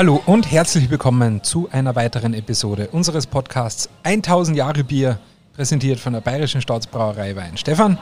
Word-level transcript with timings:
Hallo 0.00 0.22
und 0.24 0.50
herzlich 0.50 0.88
willkommen 0.88 1.44
zu 1.44 1.68
einer 1.70 1.94
weiteren 1.94 2.32
Episode 2.32 2.88
unseres 2.90 3.26
Podcasts 3.26 3.90
1000 4.02 4.56
Jahre 4.56 4.82
Bier, 4.82 5.18
präsentiert 5.52 6.00
von 6.00 6.14
der 6.14 6.22
Bayerischen 6.22 6.62
Staatsbrauerei 6.62 7.36
Wein. 7.36 7.58
Stefan, 7.58 7.98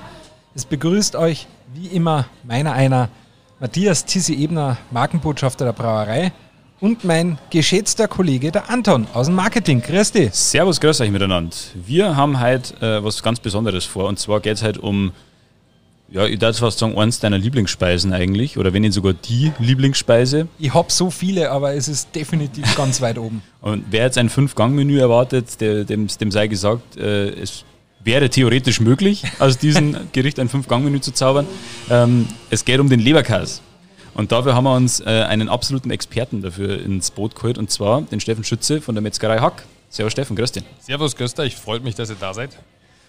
es 0.55 0.65
begrüßt 0.65 1.17
euch 1.17 1.49
wie 1.75 1.89
immer 1.89 2.27
meiner 2.45 2.75
einer 2.75 3.09
Matthias 3.59 4.05
Tissi-Ebner, 4.05 4.77
Markenbotschafter 4.93 5.65
der 5.65 5.73
Brauerei 5.73 6.31
und 6.79 7.03
mein 7.03 7.37
geschätzter 7.51 8.07
Kollege, 8.07 8.53
der 8.53 8.71
Anton 8.71 9.09
aus 9.13 9.27
dem 9.27 9.35
Marketing. 9.35 9.83
Grüß 9.83 10.13
dich. 10.13 10.33
Servus, 10.35 10.81
grüß 10.81 11.01
euch 11.01 11.11
miteinander. 11.11 11.57
Wir 11.75 12.15
haben 12.15 12.39
heute 12.39 12.75
äh, 12.81 13.03
was 13.03 13.25
ganz 13.25 13.41
Besonderes 13.41 13.85
vor 13.85 14.07
und 14.07 14.21
zwar 14.21 14.39
geht 14.39 14.55
es 14.55 14.63
heute 14.63 14.81
um, 14.83 15.11
ja, 16.11 16.25
ich 16.25 16.39
darf 16.39 16.59
fast 16.59 16.79
sagen, 16.79 16.97
eins 16.97 17.21
deiner 17.21 17.39
Lieblingsspeisen 17.39 18.13
eigentlich 18.13 18.57
oder 18.57 18.73
wenn 18.73 18.83
nicht 18.83 18.95
sogar 18.95 19.13
die 19.13 19.53
Lieblingsspeise. 19.59 20.49
Ich 20.59 20.73
habe 20.73 20.91
so 20.91 21.11
viele, 21.11 21.51
aber 21.51 21.75
es 21.75 21.89
ist 21.89 22.15
definitiv 22.15 22.75
ganz 22.77 23.01
weit 23.01 23.19
oben. 23.19 23.43
Und 23.61 23.85
wer 23.91 24.05
jetzt 24.05 24.17
ein 24.17 24.31
Fünf-Gang-Menü 24.31 24.99
erwartet, 24.99 25.61
der, 25.61 25.85
dem, 25.85 26.07
dem 26.09 26.31
sei 26.31 26.47
gesagt, 26.47 26.97
äh, 26.97 27.29
es 27.31 27.65
wäre 28.03 28.31
theoretisch 28.31 28.81
möglich, 28.81 29.25
aus 29.39 29.59
diesem 29.59 29.97
Gericht 30.13 30.39
ein 30.39 30.49
Fünf-Gang-Menü 30.49 31.01
zu 31.01 31.13
zaubern. 31.13 31.47
Ähm, 31.91 32.27
es 32.49 32.65
geht 32.65 32.81
um 32.81 32.89
den 32.89 33.01
Leberkäse. 33.01 33.61
Und 34.15 34.33
dafür 34.33 34.55
haben 34.55 34.65
wir 34.65 34.75
uns 34.75 35.01
äh, 35.01 35.05
einen 35.05 35.49
absoluten 35.49 35.91
Experten 35.91 36.41
dafür 36.43 36.83
ins 36.83 37.11
Boot 37.11 37.35
geholt, 37.35 37.59
und 37.59 37.71
zwar 37.71 38.03
den 38.03 38.21
Steffen 38.21 38.45
Schütze 38.45 38.81
von 38.81 38.95
der 38.95 39.03
Metzgerei 39.03 39.39
Hack. 39.39 39.65
Servus 39.91 40.13
Steffen, 40.13 40.37
grüß 40.37 40.53
dich. 40.53 40.65
Servus 40.81 41.17
Göster, 41.17 41.45
ich 41.45 41.57
freut 41.57 41.85
mich, 41.85 41.95
dass 41.95 42.11
ihr 42.11 42.17
da 42.19 42.35
seid. 42.35 42.51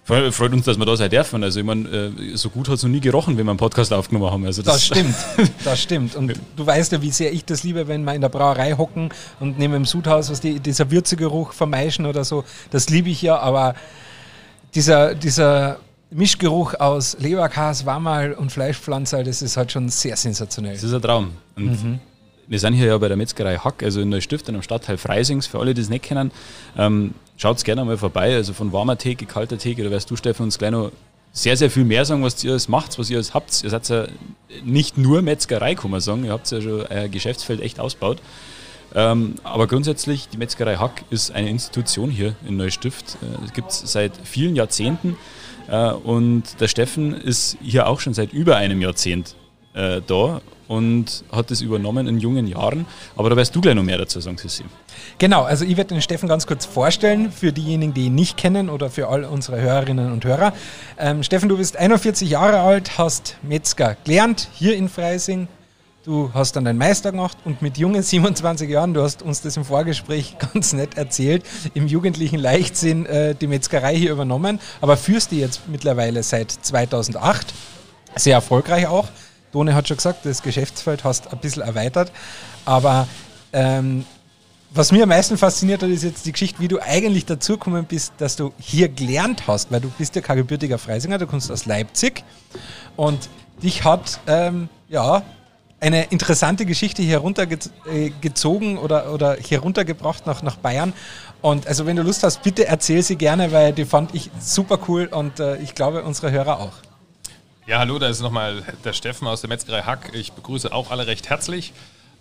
Freut, 0.03 0.53
uns, 0.53 0.65
dass 0.65 0.77
wir 0.79 0.85
da 0.85 0.97
sein 0.97 1.09
dürfen. 1.09 1.43
Also 1.43 1.59
ich 1.59 1.65
meine, 1.65 1.87
äh, 1.87 2.35
so 2.35 2.49
gut 2.49 2.67
hat 2.67 2.75
es 2.75 2.83
noch 2.83 2.89
nie 2.89 2.99
gerochen, 2.99 3.37
wenn 3.37 3.45
wir 3.45 3.51
einen 3.51 3.59
Podcast 3.59 3.93
aufgenommen 3.93 4.31
haben. 4.31 4.45
Also 4.45 4.63
das, 4.63 4.73
das 4.73 4.85
stimmt, 4.97 5.15
das 5.63 5.81
stimmt. 5.81 6.15
Und 6.15 6.33
du 6.55 6.65
weißt 6.65 6.91
ja, 6.93 7.01
wie 7.01 7.11
sehr 7.11 7.31
ich 7.31 7.45
das 7.45 7.63
liebe, 7.63 7.87
wenn 7.87 8.03
wir 8.03 8.15
in 8.15 8.21
der 8.21 8.29
Brauerei 8.29 8.73
hocken 8.73 9.09
und 9.39 9.59
neben 9.59 9.73
dem 9.73 9.85
Sudhaus, 9.85 10.31
was 10.31 10.41
die, 10.41 10.59
dieser 10.59 10.89
Würzegeruch 10.89 11.53
vermeischen 11.53 12.07
oder 12.07 12.23
so. 12.23 12.43
Das 12.71 12.89
liebe 12.89 13.09
ich 13.09 13.21
ja, 13.21 13.37
aber 13.37 13.75
dieser, 14.73 15.13
dieser 15.13 15.77
Mischgeruch 16.11 16.73
aus 16.79 17.17
Leberkas, 17.19 17.85
Wammerl 17.85 18.33
und 18.33 18.51
Fleischpflanzer, 18.51 19.23
das 19.23 19.41
ist 19.43 19.57
halt 19.57 19.71
schon 19.71 19.89
sehr 19.89 20.15
sensationell. 20.15 20.73
Das 20.73 20.83
ist 20.83 20.93
ein 20.93 21.01
Traum. 21.01 21.33
Mhm. 21.55 21.99
wir 22.47 22.59
sind 22.59 22.73
hier 22.73 22.87
ja 22.87 22.97
bei 22.97 23.09
der 23.09 23.17
Metzgerei 23.17 23.57
Hack, 23.57 23.83
also 23.83 24.01
in 24.01 24.09
Neustift, 24.09 24.49
im 24.49 24.61
Stadtteil 24.63 24.97
Freisings, 24.97 25.45
für 25.45 25.59
alle, 25.59 25.75
die 25.75 25.81
es 25.81 25.89
nicht 25.89 26.05
kennen. 26.05 26.31
Ähm, 26.77 27.13
Schaut 27.41 27.63
gerne 27.63 27.85
mal 27.85 27.97
vorbei, 27.97 28.35
also 28.35 28.51
von 28.51 28.73
warmer 28.73 28.97
Theke, 28.97 29.25
kalter 29.25 29.57
Theke, 29.57 29.81
da 29.81 29.89
wirst 29.89 30.11
du, 30.11 30.17
Stefan, 30.17 30.47
uns 30.47 30.57
gleich 30.57 30.71
noch 30.71 30.91
sehr, 31.31 31.55
sehr 31.55 31.69
viel 31.69 31.85
mehr 31.85 32.03
sagen, 32.03 32.21
was 32.21 32.43
ihr 32.43 32.51
alles 32.51 32.67
macht, 32.67 32.99
was 32.99 33.09
ihr 33.09 33.15
alles 33.15 33.33
habt. 33.33 33.63
Ihr 33.63 33.69
seid 33.69 33.87
ja 33.87 34.07
nicht 34.65 34.97
nur 34.97 35.21
Metzgerei, 35.21 35.73
kann 35.73 35.89
man 35.89 36.01
sagen, 36.01 36.25
ihr 36.25 36.33
habt 36.33 36.51
ja 36.51 36.59
schon 36.59 36.81
euer 36.81 37.07
Geschäftsfeld 37.07 37.61
echt 37.61 37.79
ausgebaut. 37.79 38.17
Ähm, 38.93 39.35
aber 39.43 39.67
grundsätzlich, 39.67 40.27
die 40.27 40.35
Metzgerei 40.35 40.75
Hack 40.75 41.05
ist 41.11 41.31
eine 41.31 41.49
Institution 41.49 42.11
hier 42.11 42.35
in 42.45 42.57
Neustift. 42.57 43.17
Äh, 43.21 43.45
es 43.45 43.53
gibt 43.53 43.71
es 43.71 43.89
seit 43.89 44.11
vielen 44.25 44.57
Jahrzehnten. 44.57 45.15
Äh, 45.69 45.91
und 45.91 46.43
der 46.59 46.67
Steffen 46.67 47.13
ist 47.13 47.57
hier 47.61 47.87
auch 47.87 48.01
schon 48.01 48.13
seit 48.13 48.33
über 48.33 48.57
einem 48.57 48.81
Jahrzehnt 48.81 49.35
äh, 49.73 50.01
da 50.05 50.41
und 50.67 51.23
hat 51.31 51.49
es 51.49 51.61
übernommen 51.61 52.07
in 52.07 52.19
jungen 52.19 52.45
Jahren. 52.45 52.85
Aber 53.15 53.29
da 53.29 53.35
weißt 53.35 53.55
du 53.55 53.59
gleich 53.59 53.75
noch 53.75 53.83
mehr 53.83 53.97
dazu 53.97 54.19
sagen, 54.19 54.37
Sissi. 54.37 54.63
Genau, 55.17 55.43
also 55.43 55.65
ich 55.65 55.75
werde 55.77 55.95
den 55.95 56.01
Steffen 56.01 56.29
ganz 56.29 56.45
kurz 56.45 56.65
vorstellen 56.65 57.31
für 57.31 57.51
diejenigen, 57.51 57.93
die 57.93 58.05
ihn 58.05 58.15
nicht 58.15 58.37
kennen 58.37 58.69
oder 58.69 58.89
für 58.89 59.07
all 59.07 59.23
unsere 59.25 59.59
Hörerinnen 59.59 60.11
und 60.11 60.23
Hörer. 60.25 60.53
Ähm, 60.97 61.23
Steffen, 61.23 61.49
du 61.49 61.57
bist 61.57 61.75
41 61.75 62.29
Jahre 62.29 62.59
alt, 62.59 62.97
hast 62.99 63.37
Metzger 63.41 63.97
gelernt 64.03 64.47
hier 64.53 64.75
in 64.75 64.89
Freising, 64.89 65.47
Du 66.05 66.31
hast 66.33 66.55
dann 66.55 66.63
deinen 66.63 66.77
Meister 66.77 67.11
gemacht 67.11 67.37
und 67.43 67.61
mit 67.61 67.77
jungen 67.77 68.01
27 68.03 68.69
Jahren, 68.69 68.93
du 68.93 69.03
hast 69.03 69.21
uns 69.21 69.41
das 69.41 69.57
im 69.57 69.65
Vorgespräch 69.65 70.37
ganz 70.53 70.73
nett 70.73 70.97
erzählt, 70.97 71.43
im 71.73 71.87
jugendlichen 71.87 72.39
Leichtsinn 72.39 73.05
äh, 73.05 73.35
die 73.35 73.47
Metzgerei 73.47 73.95
hier 73.95 74.11
übernommen, 74.11 74.59
aber 74.81 74.97
führst 74.97 75.31
die 75.31 75.39
jetzt 75.39 75.67
mittlerweile 75.67 76.23
seit 76.23 76.51
2008, 76.51 77.53
sehr 78.15 78.35
erfolgreich 78.35 78.87
auch. 78.87 79.09
Done 79.51 79.73
hat 79.75 79.87
schon 79.87 79.97
gesagt, 79.97 80.25
das 80.25 80.41
Geschäftsfeld 80.41 81.03
hast 81.03 81.31
ein 81.31 81.39
bisschen 81.39 81.63
erweitert, 81.63 82.11
aber 82.65 83.07
ähm, 83.53 84.05
was 84.71 84.91
mir 84.91 85.03
am 85.03 85.09
meisten 85.09 85.37
fasziniert 85.37 85.81
hat, 85.81 85.89
ist 85.89 86.03
jetzt 86.03 86.25
die 86.25 86.31
Geschichte, 86.31 86.59
wie 86.59 86.67
du 86.67 86.79
eigentlich 86.79 87.25
dazugekommen 87.25 87.85
bist, 87.85 88.13
dass 88.19 88.35
du 88.35 88.53
hier 88.59 88.87
gelernt 88.87 89.47
hast, 89.47 89.71
weil 89.71 89.81
du 89.81 89.89
bist 89.89 90.15
ja 90.15 90.21
kein 90.21 90.37
gebürtiger 90.37 90.77
Freisinger, 90.77 91.17
du 91.17 91.25
kommst 91.25 91.51
aus 91.51 91.65
Leipzig 91.65 92.23
und 92.95 93.29
dich 93.63 93.83
hat, 93.83 94.19
ähm, 94.27 94.69
ja, 94.87 95.23
eine 95.79 96.03
interessante 96.05 96.65
Geschichte 96.65 97.01
hier 97.01 97.19
runtergezogen 97.19 98.75
äh, 98.75 98.79
oder, 98.79 99.13
oder 99.13 99.35
hier 99.35 99.59
runtergebracht 99.59 100.27
nach, 100.27 100.43
nach 100.43 100.57
Bayern. 100.57 100.93
Und 101.41 101.67
also 101.67 101.85
wenn 101.85 101.95
du 101.95 102.03
Lust 102.03 102.23
hast, 102.23 102.43
bitte 102.43 102.67
erzähl 102.67 103.01
sie 103.01 103.15
gerne, 103.15 103.51
weil 103.51 103.71
die 103.71 103.85
fand 103.85 104.13
ich 104.13 104.29
super 104.39 104.77
cool 104.87 105.05
und 105.05 105.39
äh, 105.39 105.57
ich 105.57 105.75
glaube 105.75 106.03
unsere 106.03 106.31
Hörer 106.31 106.59
auch. 106.59 106.73
Ja, 107.69 107.77
hallo, 107.77 107.99
da 107.99 108.07
ist 108.07 108.19
nochmal 108.19 108.63
der 108.83 108.93
Steffen 108.93 109.27
aus 109.27 109.41
der 109.41 109.47
Metzgerei 109.47 109.83
Hack. 109.83 110.09
Ich 110.13 110.31
begrüße 110.31 110.73
auch 110.73 110.89
alle 110.89 111.05
recht 111.05 111.29
herzlich. 111.29 111.71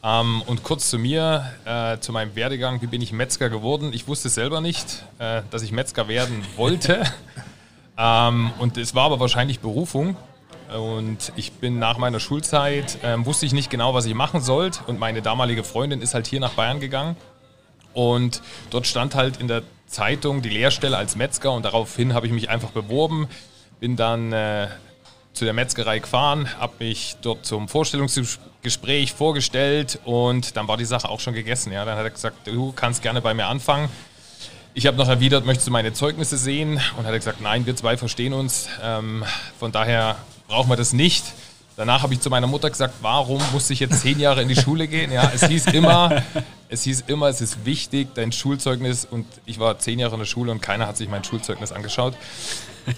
Ähm, 0.05 0.43
und 0.45 0.63
kurz 0.63 0.91
zu 0.91 0.99
mir, 0.99 1.51
äh, 1.65 1.99
zu 2.01 2.13
meinem 2.13 2.37
Werdegang, 2.37 2.83
wie 2.83 2.87
bin 2.87 3.01
ich 3.01 3.13
Metzger 3.13 3.49
geworden? 3.49 3.95
Ich 3.95 4.07
wusste 4.07 4.29
selber 4.29 4.61
nicht, 4.61 5.07
äh, 5.19 5.41
dass 5.51 5.63
ich 5.63 5.73
Metzger 5.73 6.07
werden 6.07 6.45
wollte. 6.57 7.03
ähm, 7.99 8.51
und 8.59 8.77
es 8.77 8.95
war 8.95 9.05
aber 9.05 9.21
wahrscheinlich 9.21 9.61
Berufung. 9.61 10.17
Und 10.77 11.33
ich 11.35 11.53
bin 11.53 11.79
nach 11.79 11.97
meiner 11.97 12.21
Schulzeit, 12.21 12.99
ähm, 13.03 13.25
wusste 13.25 13.47
ich 13.47 13.55
nicht 13.55 13.71
genau, 13.71 13.95
was 13.95 14.05
ich 14.05 14.13
machen 14.13 14.43
sollte. 14.43 14.81
Und 14.87 15.01
meine 15.01 15.23
damalige 15.23 15.65
Freundin 15.65 16.03
ist 16.03 16.13
halt 16.13 16.27
hier 16.27 16.41
nach 16.41 16.53
Bayern 16.53 16.79
gegangen. 16.79 17.17
Und 17.95 18.43
dort 18.69 18.87
stand 18.87 19.15
halt 19.15 19.39
in 19.39 19.49
der 19.49 19.63
Zeitung 19.87 20.43
die 20.43 20.51
Lehrstelle 20.51 20.99
als 20.99 21.17
Metzger. 21.17 21.53
Und 21.53 21.65
daraufhin 21.65 22.13
habe 22.13 22.27
ich 22.27 22.35
mich 22.35 22.51
einfach 22.51 22.73
beworben. 22.73 23.29
Bin 23.81 23.97
dann 23.97 24.33
äh, 24.35 24.69
zu 25.33 25.45
der 25.45 25.55
Metzgerei 25.55 26.01
gefahren, 26.01 26.49
habe 26.59 26.73
mich 26.81 27.17
dort 27.23 27.47
zum 27.47 27.69
Vorstellungsgespräch 27.69 29.13
vorgestellt 29.13 30.01
und 30.05 30.57
dann 30.57 30.67
war 30.67 30.77
die 30.77 30.85
Sache 30.85 31.09
auch 31.09 31.21
schon 31.21 31.35
gegessen. 31.35 31.73
Ja. 31.73 31.85
Dann 31.85 31.97
hat 31.97 32.05
er 32.05 32.11
gesagt, 32.11 32.47
du 32.47 32.73
kannst 32.73 33.03
gerne 33.03 33.21
bei 33.21 33.35
mir 33.35 33.47
anfangen. 33.47 33.89
Ich 34.75 34.87
habe 34.87 34.97
noch 34.97 35.09
erwidert, 35.09 35.45
möchtest 35.45 35.67
du 35.67 35.73
meine 35.73 35.93
Zeugnisse 35.93 36.37
sehen? 36.37 36.81
Und 36.97 37.05
hat 37.05 37.13
er 37.13 37.19
gesagt, 37.19 37.41
nein, 37.41 37.67
wir 37.67 37.75
zwei 37.75 37.97
verstehen 37.97 38.33
uns. 38.33 38.69
Ähm, 38.83 39.25
von 39.59 39.73
daher 39.73 40.17
brauchen 40.47 40.71
wir 40.71 40.77
das 40.77 40.93
nicht. 40.93 41.25
Danach 41.79 42.03
habe 42.03 42.13
ich 42.13 42.21
zu 42.21 42.29
meiner 42.29 42.49
Mutter 42.49 42.69
gesagt, 42.69 42.95
warum 43.03 43.41
musste 43.53 43.73
ich 43.73 43.79
jetzt 43.79 44.01
zehn 44.01 44.19
Jahre 44.19 44.43
in 44.43 44.49
die 44.49 44.57
Schule 44.57 44.89
gehen? 44.89 45.13
Ja, 45.13 45.31
es 45.33 45.47
hieß 45.47 45.67
immer, 45.67 46.25
es 46.69 46.83
hieß 46.83 47.05
immer, 47.07 47.29
es 47.29 47.41
ist 47.41 47.65
wichtig, 47.65 48.09
dein 48.17 48.33
Schulzeugnis. 48.33 49.05
Und 49.05 49.27
ich 49.47 49.61
war 49.61 49.79
zehn 49.79 50.01
Jahre 50.01 50.15
in 50.15 50.19
der 50.19 50.27
Schule 50.27 50.51
und 50.51 50.61
keiner 50.61 50.89
hat 50.89 50.97
sich 50.97 51.09
mein 51.09 51.23
Schulzeugnis 51.23 51.71
angeschaut. 51.71 52.17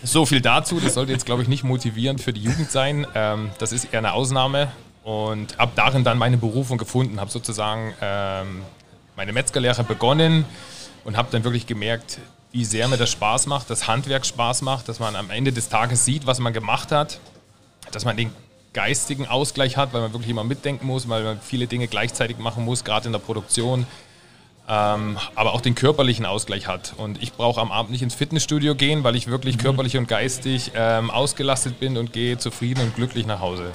So 0.03 0.25
viel 0.25 0.41
dazu. 0.41 0.81
Das 0.81 0.95
sollte 0.95 1.13
jetzt, 1.13 1.27
glaube 1.27 1.43
ich, 1.43 1.49
nicht 1.49 1.63
motivierend 1.63 2.23
für 2.23 2.33
die 2.33 2.41
Jugend 2.41 2.71
sein. 2.71 3.07
Ähm, 3.15 3.51
das 3.59 3.73
ist 3.73 3.93
eher 3.93 3.99
eine 3.99 4.15
Ausnahme. 4.15 4.73
Und 5.05 5.59
habe 5.59 5.73
darin 5.75 6.03
dann 6.03 6.17
meine 6.17 6.39
Berufung 6.39 6.79
gefunden, 6.79 7.21
habe 7.21 7.31
sozusagen 7.31 7.93
ähm, 8.01 8.63
meine 9.15 9.35
Metzgerlehre 9.35 9.85
begonnen 9.85 10.47
und 11.05 11.19
habe 11.19 11.29
dann 11.31 11.45
wirklich 11.45 11.67
gemerkt, 11.67 12.19
wie 12.51 12.65
sehr 12.65 12.89
mir 12.89 12.97
das 12.97 13.11
Spaß 13.11 13.47
macht, 13.47 13.69
das 13.69 13.89
Handwerk 13.89 14.25
Spaß 14.25 14.63
macht, 14.63 14.89
dass 14.89 15.01
man 15.01 15.17
am 15.17 15.31
Ende 15.31 15.53
des 15.53 15.69
Tages 15.69 16.07
sieht, 16.07 16.27
was 16.27 16.39
man 16.39 16.55
gemacht 16.55 16.93
hat 16.93 17.19
dass 17.93 18.05
man 18.05 18.17
den 18.17 18.33
geistigen 18.73 19.27
Ausgleich 19.27 19.77
hat, 19.77 19.93
weil 19.93 20.01
man 20.01 20.13
wirklich 20.13 20.31
immer 20.31 20.45
mitdenken 20.45 20.87
muss, 20.87 21.09
weil 21.09 21.25
man 21.25 21.41
viele 21.41 21.67
Dinge 21.67 21.89
gleichzeitig 21.89 22.39
machen 22.39 22.65
muss, 22.65 22.85
gerade 22.85 23.07
in 23.07 23.13
der 23.13 23.19
Produktion. 23.19 23.87
Ähm, 24.69 25.19
aber 25.35 25.55
auch 25.55 25.61
den 25.61 25.75
körperlichen 25.75 26.25
Ausgleich 26.25 26.69
hat. 26.69 26.95
Und 26.97 27.21
ich 27.21 27.33
brauche 27.33 27.61
am 27.61 27.73
Abend 27.73 27.91
nicht 27.91 28.03
ins 28.03 28.15
Fitnessstudio 28.15 28.77
gehen, 28.77 29.03
weil 29.03 29.17
ich 29.17 29.27
wirklich 29.27 29.57
mhm. 29.57 29.63
körperlich 29.63 29.97
und 29.97 30.07
geistig 30.07 30.71
ähm, 30.77 31.11
ausgelastet 31.11 31.81
bin 31.81 31.97
und 31.97 32.13
gehe 32.13 32.39
zufrieden 32.39 32.83
und 32.83 32.95
glücklich 32.95 33.27
nach 33.27 33.41
Hause. 33.41 33.73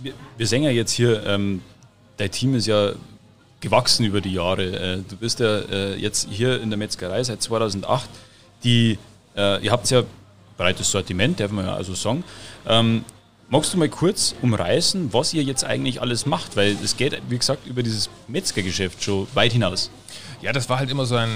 Wir, 0.00 0.12
wir 0.36 0.46
sehen 0.46 0.62
ja 0.62 0.70
jetzt 0.70 0.92
hier, 0.92 1.26
ähm, 1.26 1.62
dein 2.16 2.30
Team 2.30 2.54
ist 2.54 2.68
ja 2.68 2.92
gewachsen 3.60 4.06
über 4.06 4.20
die 4.20 4.34
Jahre. 4.34 4.66
Äh, 4.66 5.02
du 5.08 5.16
bist 5.16 5.40
ja 5.40 5.58
äh, 5.58 5.96
jetzt 5.96 6.28
hier 6.30 6.62
in 6.62 6.70
der 6.70 6.76
Metzgerei 6.76 7.24
seit 7.24 7.42
2008. 7.42 8.08
Die, 8.62 8.98
äh, 9.36 9.64
ihr 9.64 9.72
habt 9.72 9.90
ja 9.90 10.04
breites 10.56 10.92
Sortiment, 10.92 11.40
darf 11.40 11.50
man 11.50 11.66
ja 11.66 11.74
also 11.74 11.94
sagen. 11.94 12.22
Magst 13.50 13.72
du 13.72 13.78
mal 13.78 13.88
kurz 13.88 14.34
umreißen, 14.42 15.14
was 15.14 15.32
ihr 15.32 15.42
jetzt 15.42 15.64
eigentlich 15.64 16.02
alles 16.02 16.26
macht? 16.26 16.54
Weil 16.54 16.76
es 16.84 16.98
geht, 16.98 17.18
wie 17.30 17.38
gesagt, 17.38 17.66
über 17.66 17.82
dieses 17.82 18.10
Metzgergeschäft 18.26 19.02
schon 19.02 19.26
weit 19.32 19.52
hinaus. 19.52 19.90
Ja, 20.42 20.52
das 20.52 20.68
war 20.68 20.78
halt 20.78 20.90
immer 20.90 21.06
so 21.06 21.16
ein. 21.16 21.30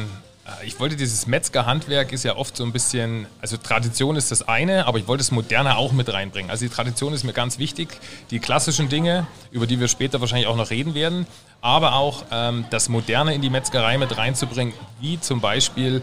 Äh, 0.44 0.67
ich 0.67 0.79
wollte 0.79 0.94
dieses 0.97 1.26
Metzgerhandwerk 1.26 2.12
ist 2.12 2.25
ja 2.25 2.37
oft 2.37 2.55
so 2.55 2.64
ein 2.64 2.73
bisschen, 2.73 3.26
also 3.41 3.56
Tradition 3.56 4.17
ist 4.17 4.31
das 4.31 4.47
eine, 4.47 4.87
aber 4.87 4.99
ich 4.99 5.09
wollte 5.09 5.23
es 5.23 5.31
moderner 5.31 5.79
auch 5.79 5.93
mit 5.93 6.12
reinbringen. 6.12 6.50
Also 6.50 6.67
die 6.67 6.70
Tradition 6.70 7.14
ist 7.14 7.25
mir 7.25 7.32
ganz 7.32 7.59
wichtig, 7.59 7.88
die 8.31 8.41
klassischen 8.41 8.91
Dinge, 8.91 9.26
über 9.50 9.67
die 9.67 9.81
wir 9.81 9.88
später 9.88 10.20
wahrscheinlich 10.20 10.49
auch 10.49 10.56
noch 10.56 10.69
reden 10.69 10.94
werden, 10.94 11.26
aber 11.62 11.94
auch 11.94 12.25
ähm, 12.31 12.67
das 12.69 12.91
Moderne 12.91 13.35
in 13.35 13.41
die 13.41 13.49
Metzgerei 13.49 13.97
mit 13.97 14.19
reinzubringen, 14.19 14.75
wie 15.00 15.19
zum 15.19 15.41
Beispiel 15.41 16.03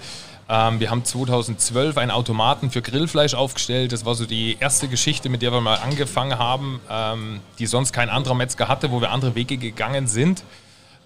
ähm, 0.49 0.79
wir 0.79 0.89
haben 0.89 1.05
2012 1.05 1.97
einen 1.97 2.11
Automaten 2.11 2.71
für 2.71 2.81
Grillfleisch 2.81 3.35
aufgestellt. 3.35 3.91
Das 3.91 4.03
war 4.03 4.15
so 4.15 4.25
die 4.25 4.57
erste 4.59 4.87
Geschichte, 4.87 5.29
mit 5.29 5.41
der 5.43 5.51
wir 5.51 5.61
mal 5.61 5.75
angefangen 5.75 6.39
haben, 6.39 6.81
ähm, 6.89 7.39
die 7.59 7.67
sonst 7.67 7.93
kein 7.93 8.09
anderer 8.09 8.33
Metzger 8.33 8.67
hatte, 8.67 8.91
wo 8.91 8.99
wir 8.99 9.11
andere 9.11 9.35
Wege 9.35 9.57
gegangen 9.57 10.07
sind. 10.07 10.43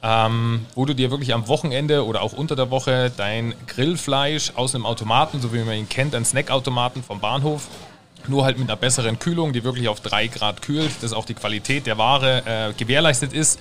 ähm, 0.05 0.65
wo 0.75 0.85
du 0.85 0.93
dir 0.93 1.11
wirklich 1.11 1.33
am 1.33 1.47
Wochenende 1.47 2.05
oder 2.05 2.21
auch 2.21 2.33
unter 2.33 2.57
der 2.57 2.69
Woche 2.69 3.09
dein 3.15 3.53
Grillfleisch 3.67 4.51
aus 4.55 4.75
einem 4.75 4.85
Automaten, 4.85 5.39
so 5.39 5.53
wie 5.53 5.59
man 5.59 5.75
ihn 5.75 5.87
kennt, 5.87 6.13
ein 6.13 6.25
Snackautomaten 6.25 7.01
vom 7.01 7.21
Bahnhof, 7.21 7.69
nur 8.27 8.43
halt 8.43 8.59
mit 8.59 8.69
einer 8.69 8.75
besseren 8.75 9.17
Kühlung, 9.17 9.53
die 9.53 9.63
wirklich 9.63 9.87
auf 9.87 10.01
3 10.01 10.27
Grad 10.27 10.61
kühlt, 10.61 10.91
dass 11.01 11.13
auch 11.13 11.25
die 11.25 11.33
Qualität 11.33 11.85
der 11.85 11.97
Ware 11.97 12.43
äh, 12.45 12.73
gewährleistet 12.73 13.31
ist. 13.31 13.59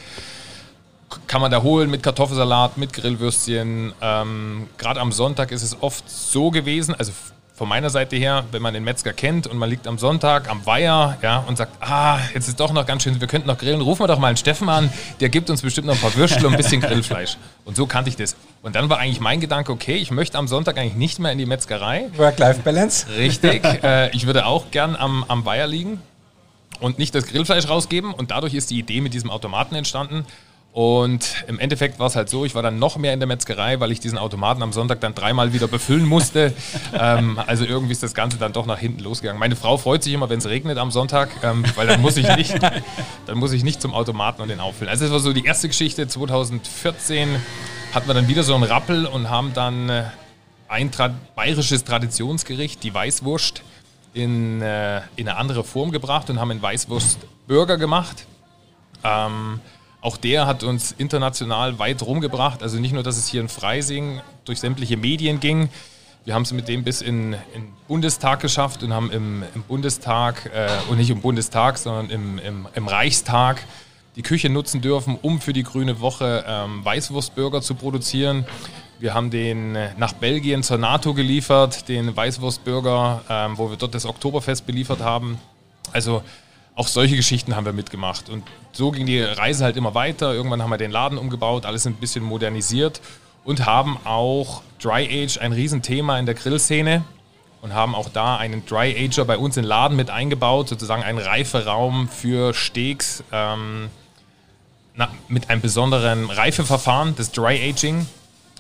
Kann 1.27 1.41
man 1.41 1.51
da 1.51 1.63
holen 1.63 1.91
mit 1.91 2.03
Kartoffelsalat, 2.03 2.79
mit 2.79 2.93
Grillwürstchen. 2.93 3.93
Ähm, 4.01 4.69
Gerade 4.79 5.01
am 5.01 5.13
Sonntag 5.13 5.53
ist 5.53 5.63
es 5.63 5.81
oft 5.81 6.09
so 6.09 6.51
gewesen, 6.51 6.95
also 6.95 7.13
von 7.55 7.69
meiner 7.69 7.91
Seite 7.91 8.17
her, 8.17 8.45
wenn 8.51 8.63
man 8.63 8.75
den 8.75 8.83
Metzger 8.83 9.13
kennt 9.13 9.47
und 9.47 9.57
man 9.59 9.71
liegt 9.71 9.87
am 9.87 9.99
Sonntag 9.99 10.51
am 10.51 10.67
Weiher 10.67 11.19
ja, 11.23 11.45
und 11.47 11.57
sagt, 11.57 11.73
ah, 11.81 12.19
jetzt 12.35 12.49
ist 12.49 12.59
doch 12.59 12.73
noch 12.73 12.87
ganz 12.87 13.03
schön, 13.03 13.21
wir 13.21 13.29
könnten 13.29 13.47
noch 13.47 13.59
grillen, 13.59 13.81
rufen 13.81 14.03
wir 14.03 14.09
doch 14.09 14.19
mal 14.19 14.29
einen 14.29 14.37
Steffen 14.37 14.69
an, 14.69 14.91
der 15.21 15.29
gibt 15.29 15.51
uns 15.51 15.63
bestimmt 15.63 15.87
noch 15.87 15.95
ein 15.95 16.01
paar 16.01 16.17
Würstel 16.17 16.47
und 16.47 16.55
ein 16.55 16.57
bisschen 16.57 16.81
Grillfleisch. 16.81 17.37
Und 17.65 17.77
so 17.77 17.87
kannte 17.87 18.09
ich 18.09 18.17
das. 18.17 18.35
Und 18.63 18.75
dann 18.75 18.89
war 18.89 18.99
eigentlich 18.99 19.21
mein 19.21 19.41
Gedanke, 19.41 19.71
okay, 19.71 19.95
ich 19.95 20.11
möchte 20.11 20.39
am 20.39 20.49
Sonntag 20.49 20.79
eigentlich 20.79 20.97
nicht 20.97 21.19
mehr 21.19 21.31
in 21.31 21.39
die 21.39 21.47
Metzgerei. 21.47 22.09
Work-Life-Balance. 22.17 23.07
Richtig. 23.17 23.63
äh, 23.85 24.11
ich 24.11 24.27
würde 24.27 24.47
auch 24.47 24.71
gern 24.71 24.97
am, 24.97 25.25
am 25.29 25.45
Weiher 25.45 25.67
liegen 25.67 26.01
und 26.81 26.99
nicht 26.99 27.15
das 27.15 27.27
Grillfleisch 27.27 27.69
rausgeben. 27.69 28.13
Und 28.13 28.31
dadurch 28.31 28.55
ist 28.55 28.71
die 28.71 28.79
Idee 28.79 29.01
mit 29.01 29.15
diesem 29.15 29.31
Automaten 29.31 29.75
entstanden. 29.75 30.25
Und 30.73 31.45
im 31.49 31.59
Endeffekt 31.59 31.99
war 31.99 32.07
es 32.07 32.17
halt 32.17 32.31
so, 32.31 32.47
ich 32.47 32.55
war 32.55 32.63
dann 32.63 32.79
noch 32.79 32.97
mehr 32.97 33.13
in 33.13 33.21
der 33.21 33.27
Metzgerei, 33.27 33.79
weil 33.81 33.93
ich 33.93 34.01
diesen 34.01 34.17
Automaten 34.17 34.63
am 34.63 34.73
Sonntag 34.73 35.01
dann 35.03 35.15
dreimal 35.15 35.53
wieder 35.53 35.69
befüllen 35.69 36.07
musste. 36.07 36.55
ähm, 36.99 37.39
also 37.47 37.67
irgendwie 37.67 37.93
ist 37.93 38.03
das 38.03 38.15
Ganze 38.15 38.39
dann 38.39 38.55
doch 38.55 38.65
nach 38.65 38.79
hinten 38.79 39.01
losgegangen. 39.01 39.39
Meine 39.39 39.55
Frau 39.55 39.77
freut 39.77 40.03
sich 40.03 40.15
immer, 40.15 40.31
wenn 40.31 40.39
es 40.39 40.47
regnet 40.47 40.79
am 40.79 40.91
Sonntag, 40.91 41.29
ähm, 41.43 41.63
weil 41.75 41.87
dann 41.87 42.01
muss 42.01 42.17
ich 42.17 42.27
nicht, 42.37 42.59
dann 43.27 43.39
muss 43.39 43.53
ich 43.53 43.65
nicht 43.65 43.83
zum 43.83 43.93
Automaten 43.93 44.41
und 44.41 44.49
den 44.49 44.61
auffüllen. 44.61 44.89
Also 44.89 45.05
das 45.05 45.13
war 45.13 45.21
so 45.21 45.35
die 45.35 45.45
erste 45.45 45.69
Geschichte. 45.69 46.09
2014 46.09 47.37
hatten 47.93 48.07
wir 48.07 48.15
dann 48.15 48.29
wieder 48.29 48.43
so 48.43 48.55
einen 48.55 48.65
Rappel 48.65 49.05
und 49.05 49.29
haben 49.29 49.53
dann 49.53 49.91
äh, 49.91 50.05
ein 50.69 50.91
tra 50.91 51.15
bayerisches 51.37 51.85
Traditionsgericht, 51.85 52.83
die 52.83 52.95
Weißwurst, 52.95 53.63
in, 54.15 54.63
äh, 54.63 55.03
in 55.17 55.29
eine 55.29 55.37
andere 55.37 55.65
Form 55.65 55.91
gebracht 55.91 56.31
und 56.31 56.41
haben 56.41 56.51
einen 56.51 56.63
Weißwurst-Burger 56.63 57.77
gemacht. 57.77 58.27
Ähm, 59.05 59.61
auch 60.03 60.17
der 60.17 60.47
hat 60.47 60.65
uns 60.65 60.93
international 60.99 61.79
weit 61.79 62.03
rumgebracht. 62.03 62.63
Also 62.63 62.79
nicht 62.79 62.93
nur, 62.93 63.05
dass 63.05 63.17
es 63.17 63.29
hier 63.29 63.41
in 63.41 63.49
Freising 63.49 64.21
durch 64.45 64.59
sämtliche 64.61 64.97
Medien 64.97 65.41
ging. 65.41 65.71
Wir 66.25 66.35
haben 66.35 66.43
es 66.43 66.53
mit 66.53 66.69
dem 66.69 66.83
bis 66.85 67.03
in 67.03 67.33
den 67.33 67.73
Bundestag 67.87 68.41
geschafft 68.41 68.83
und 68.83 68.93
haben 68.93 69.11
im, 69.11 69.45
im 69.55 69.63
Bundestag, 69.63 70.51
äh, 70.55 70.69
und 70.91 70.99
nicht 70.99 71.11
im 71.11 71.21
Bundestag, 71.21 71.79
sondern 71.79 72.11
im, 72.11 72.39
im, 72.39 72.69
im, 72.75 72.89
Reichstag 72.89 73.65
die 74.17 74.23
Küche 74.23 74.51
nutzen 74.51 74.81
dürfen, 74.81 75.17
um 75.23 75.41
für 75.41 75.53
die 75.53 75.63
Grüne 75.63 76.01
Woche 76.01 76.45
ähm, 76.47 76.85
Weißwurstburger 76.85 77.63
zu 77.63 77.77
produzieren. 77.77 78.45
Wir 78.99 79.15
haben 79.15 79.31
den 79.31 79.73
nach 79.97 80.13
Belgien 80.13 80.63
zur 80.65 80.79
NATO 80.79 81.15
geliefert, 81.15 81.89
den 81.89 82.17
Weißwurstburger, 82.17 83.23
ähm, 83.29 83.59
wo 83.59 83.71
wir 83.71 83.77
dort 83.77 83.95
das 83.95 84.07
Oktoberfest 84.07 84.67
beliefert 84.67 85.01
haben. 85.01 85.39
Also 85.93 86.23
auch 86.83 86.89
solche 86.89 87.15
Geschichten 87.15 87.55
haben 87.55 87.65
wir 87.65 87.73
mitgemacht. 87.73 88.29
Und 88.29 88.43
so 88.73 88.91
ging 88.91 89.07
die 89.07 89.21
Reise 89.21 89.63
halt 89.63 89.77
immer 89.77 89.95
weiter. 89.95 90.35
Irgendwann 90.35 90.61
haben 90.63 90.71
wir 90.71 90.79
den 90.79 90.91
Laden 90.91 91.17
umgebaut, 91.17 91.65
alles 91.65 91.87
ein 91.87 91.95
bisschen 91.95 92.25
modernisiert 92.25 93.01
und 93.45 93.67
haben 93.67 93.99
auch 94.03 94.63
Dry 94.83 95.07
Age 95.07 95.39
ein 95.39 95.53
Riesenthema 95.53 96.19
in 96.19 96.27
der 96.27 96.35
Grillszene 96.35 97.05
und 97.61 97.73
haben 97.73 97.95
auch 97.95 98.09
da 98.09 98.37
einen 98.37 98.67
Dry 98.67 98.97
Ager 98.99 99.25
bei 99.25 99.39
uns 99.39 99.57
im 99.57 99.65
Laden 99.65 99.97
mit 99.97 100.11
eingebaut, 100.11 100.71
sozusagen 100.71 101.05
ein 101.05 101.19
Reiferaum 101.19 102.09
für 102.09 102.53
Steaks 102.53 103.23
ähm, 103.31 103.89
na, 104.97 105.09
mit 105.29 105.51
einem 105.51 105.61
besonderen 105.61 106.31
Reifeverfahren, 106.31 107.15
das 107.15 107.31
Dry 107.31 107.63
Aging, 107.71 108.09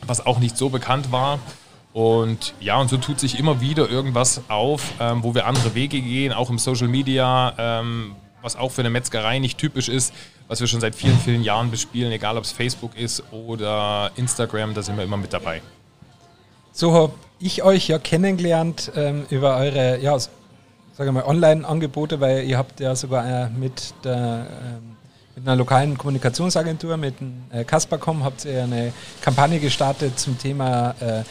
was 0.07 0.25
auch 0.25 0.39
nicht 0.39 0.57
so 0.57 0.69
bekannt 0.69 1.11
war. 1.11 1.41
Und 1.93 2.55
ja, 2.59 2.79
und 2.79 2.89
so 2.89 2.97
tut 2.97 3.21
sich 3.21 3.39
immer 3.39 3.61
wieder 3.61 3.89
irgendwas 3.91 4.41
auf, 4.49 4.93
ähm, 4.99 5.23
wo 5.23 5.35
wir 5.35 5.47
andere 5.47 5.75
Wege 5.75 6.00
gehen, 6.00 6.33
auch 6.33 6.49
im 6.49 6.59
Social 6.59 6.89
Media, 6.89 7.53
ähm, 7.59 8.15
was 8.41 8.56
auch 8.56 8.71
für 8.71 8.81
eine 8.81 8.91
Metzgerei 8.91 9.39
nicht 9.39 9.59
typisch 9.59 9.89
ist, 9.89 10.15
was 10.49 10.61
wir 10.61 10.67
schon 10.67 10.81
seit 10.81 10.94
vielen, 10.94 11.19
vielen 11.19 11.43
Jahren 11.43 11.71
bespielen, 11.71 12.11
egal 12.11 12.39
ob 12.39 12.44
es 12.44 12.53
Facebook 12.53 12.97
ist 12.97 13.23
oder 13.31 14.11
Instagram, 14.17 14.75
da 14.75 14.83
sind 14.83 14.97
wir 14.97 15.05
immer 15.05 15.19
mit 15.19 15.33
dabei. 15.33 15.61
So 16.73 16.94
habe 16.94 17.12
ich 17.39 17.62
euch 17.62 17.89
ja 17.89 17.99
kennengelernt 17.99 18.91
ähm, 18.97 19.27
über 19.29 19.59
eure, 19.59 20.00
ja, 20.00 20.17
sage 20.95 21.12
mal, 21.12 21.25
Online-Angebote, 21.25 22.21
weil 22.21 22.45
ihr 22.45 22.56
habt 22.56 22.81
ja 22.81 22.97
sogar 22.97 23.27
äh, 23.27 23.50
mit 23.50 23.93
der 24.03 24.47
ähm, 24.65 24.97
mit 25.35 25.47
einer 25.47 25.56
lokalen 25.56 25.97
Kommunikationsagentur, 25.97 26.97
mit 26.97 27.15
äh, 27.50 27.65
Kaspercom, 27.65 28.23
habt 28.25 28.45
ihr 28.45 28.65
eine 28.65 28.93
Kampagne 29.23 29.61
gestartet 29.61 30.19
zum 30.19 30.38
Thema 30.38 30.95
äh, 31.00 31.23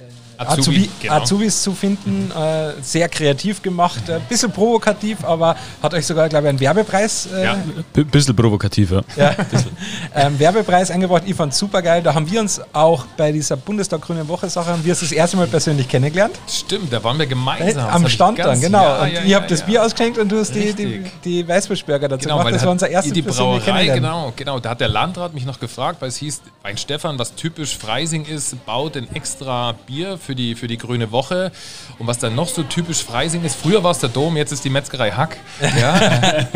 Azubi, 0.00 0.33
Azubi, 0.36 0.90
genau. 1.00 1.14
Azubis 1.14 1.62
zu 1.62 1.72
finden. 1.72 2.30
Äh, 2.30 2.82
sehr 2.82 3.08
kreativ 3.08 3.62
gemacht, 3.62 4.08
ein 4.08 4.16
äh, 4.16 4.20
bisschen 4.28 4.50
provokativ, 4.52 5.24
aber 5.24 5.56
hat 5.82 5.94
euch 5.94 6.06
sogar, 6.06 6.28
glaube 6.28 6.46
ich, 6.46 6.50
einen 6.50 6.60
Werbepreis. 6.60 7.28
Äh, 7.32 7.44
ja, 7.44 7.52
ein 7.52 8.06
bisschen 8.06 8.34
provokativ, 8.34 8.90
ja. 8.90 9.02
ja. 9.16 9.34
ähm, 10.14 10.38
Werbepreis 10.38 10.90
eingebracht. 10.90 11.22
Ich 11.26 11.34
fand 11.34 11.54
super 11.54 11.82
geil. 11.82 12.02
Da 12.02 12.14
haben 12.14 12.30
wir 12.30 12.40
uns 12.40 12.60
auch 12.72 13.06
bei 13.16 13.32
dieser 13.32 13.56
Bundestag 13.56 14.00
Grüne 14.00 14.26
Woche 14.28 14.48
Sache, 14.48 14.70
haben 14.70 14.84
wir 14.84 14.92
uns 14.92 15.00
das 15.00 15.12
erste 15.12 15.36
Mal 15.36 15.46
persönlich 15.46 15.88
kennengelernt. 15.88 16.34
Stimmt, 16.48 16.92
da 16.92 17.02
waren 17.02 17.18
wir 17.18 17.26
gemeinsam. 17.26 17.88
Am 17.88 18.08
Stand 18.08 18.38
dann, 18.38 18.60
genau. 18.60 18.82
Ja, 18.82 19.02
und 19.02 19.12
ja, 19.12 19.22
ich 19.24 19.34
habe 19.34 19.46
das 19.46 19.62
Bier 19.62 19.82
ausgeschenkt 19.82 20.18
und 20.18 20.30
du 20.30 20.38
hast 20.38 20.54
die, 20.54 20.72
die, 20.72 21.04
die 21.24 21.46
Weißwurstburger 21.46 22.08
dazu 22.08 22.24
genau, 22.24 22.38
gemacht. 22.38 22.54
Das 22.54 22.64
war 22.64 22.72
unser 22.72 22.88
erstes 22.88 23.12
Die 23.12 23.22
Brauerei, 23.22 23.86
genau, 23.86 24.32
genau. 24.34 24.60
Da 24.60 24.70
hat 24.70 24.80
der 24.80 24.88
Landrat 24.88 25.34
mich 25.34 25.44
noch 25.44 25.60
gefragt, 25.60 26.00
weil 26.00 26.08
es 26.08 26.16
hieß, 26.16 26.42
Wein 26.62 26.76
Stefan, 26.76 27.18
was 27.18 27.34
typisch 27.34 27.76
Freising 27.76 28.24
ist, 28.24 28.64
baut 28.66 28.96
ein 28.96 29.08
extra 29.14 29.72
Bier 29.86 30.18
für 30.24 30.34
die, 30.34 30.54
für 30.54 30.66
die 30.66 30.78
Grüne 30.78 31.12
Woche. 31.12 31.52
Und 31.98 32.06
was 32.06 32.18
dann 32.18 32.34
noch 32.34 32.48
so 32.48 32.62
typisch 32.62 33.02
Freising 33.02 33.44
ist, 33.44 33.56
früher 33.56 33.84
war 33.84 33.92
es 33.92 33.98
der 33.98 34.08
Dom, 34.08 34.36
jetzt 34.36 34.52
ist 34.52 34.64
die 34.64 34.70
Metzgerei 34.70 35.10
Hack. 35.10 35.36
Ja? 35.60 36.48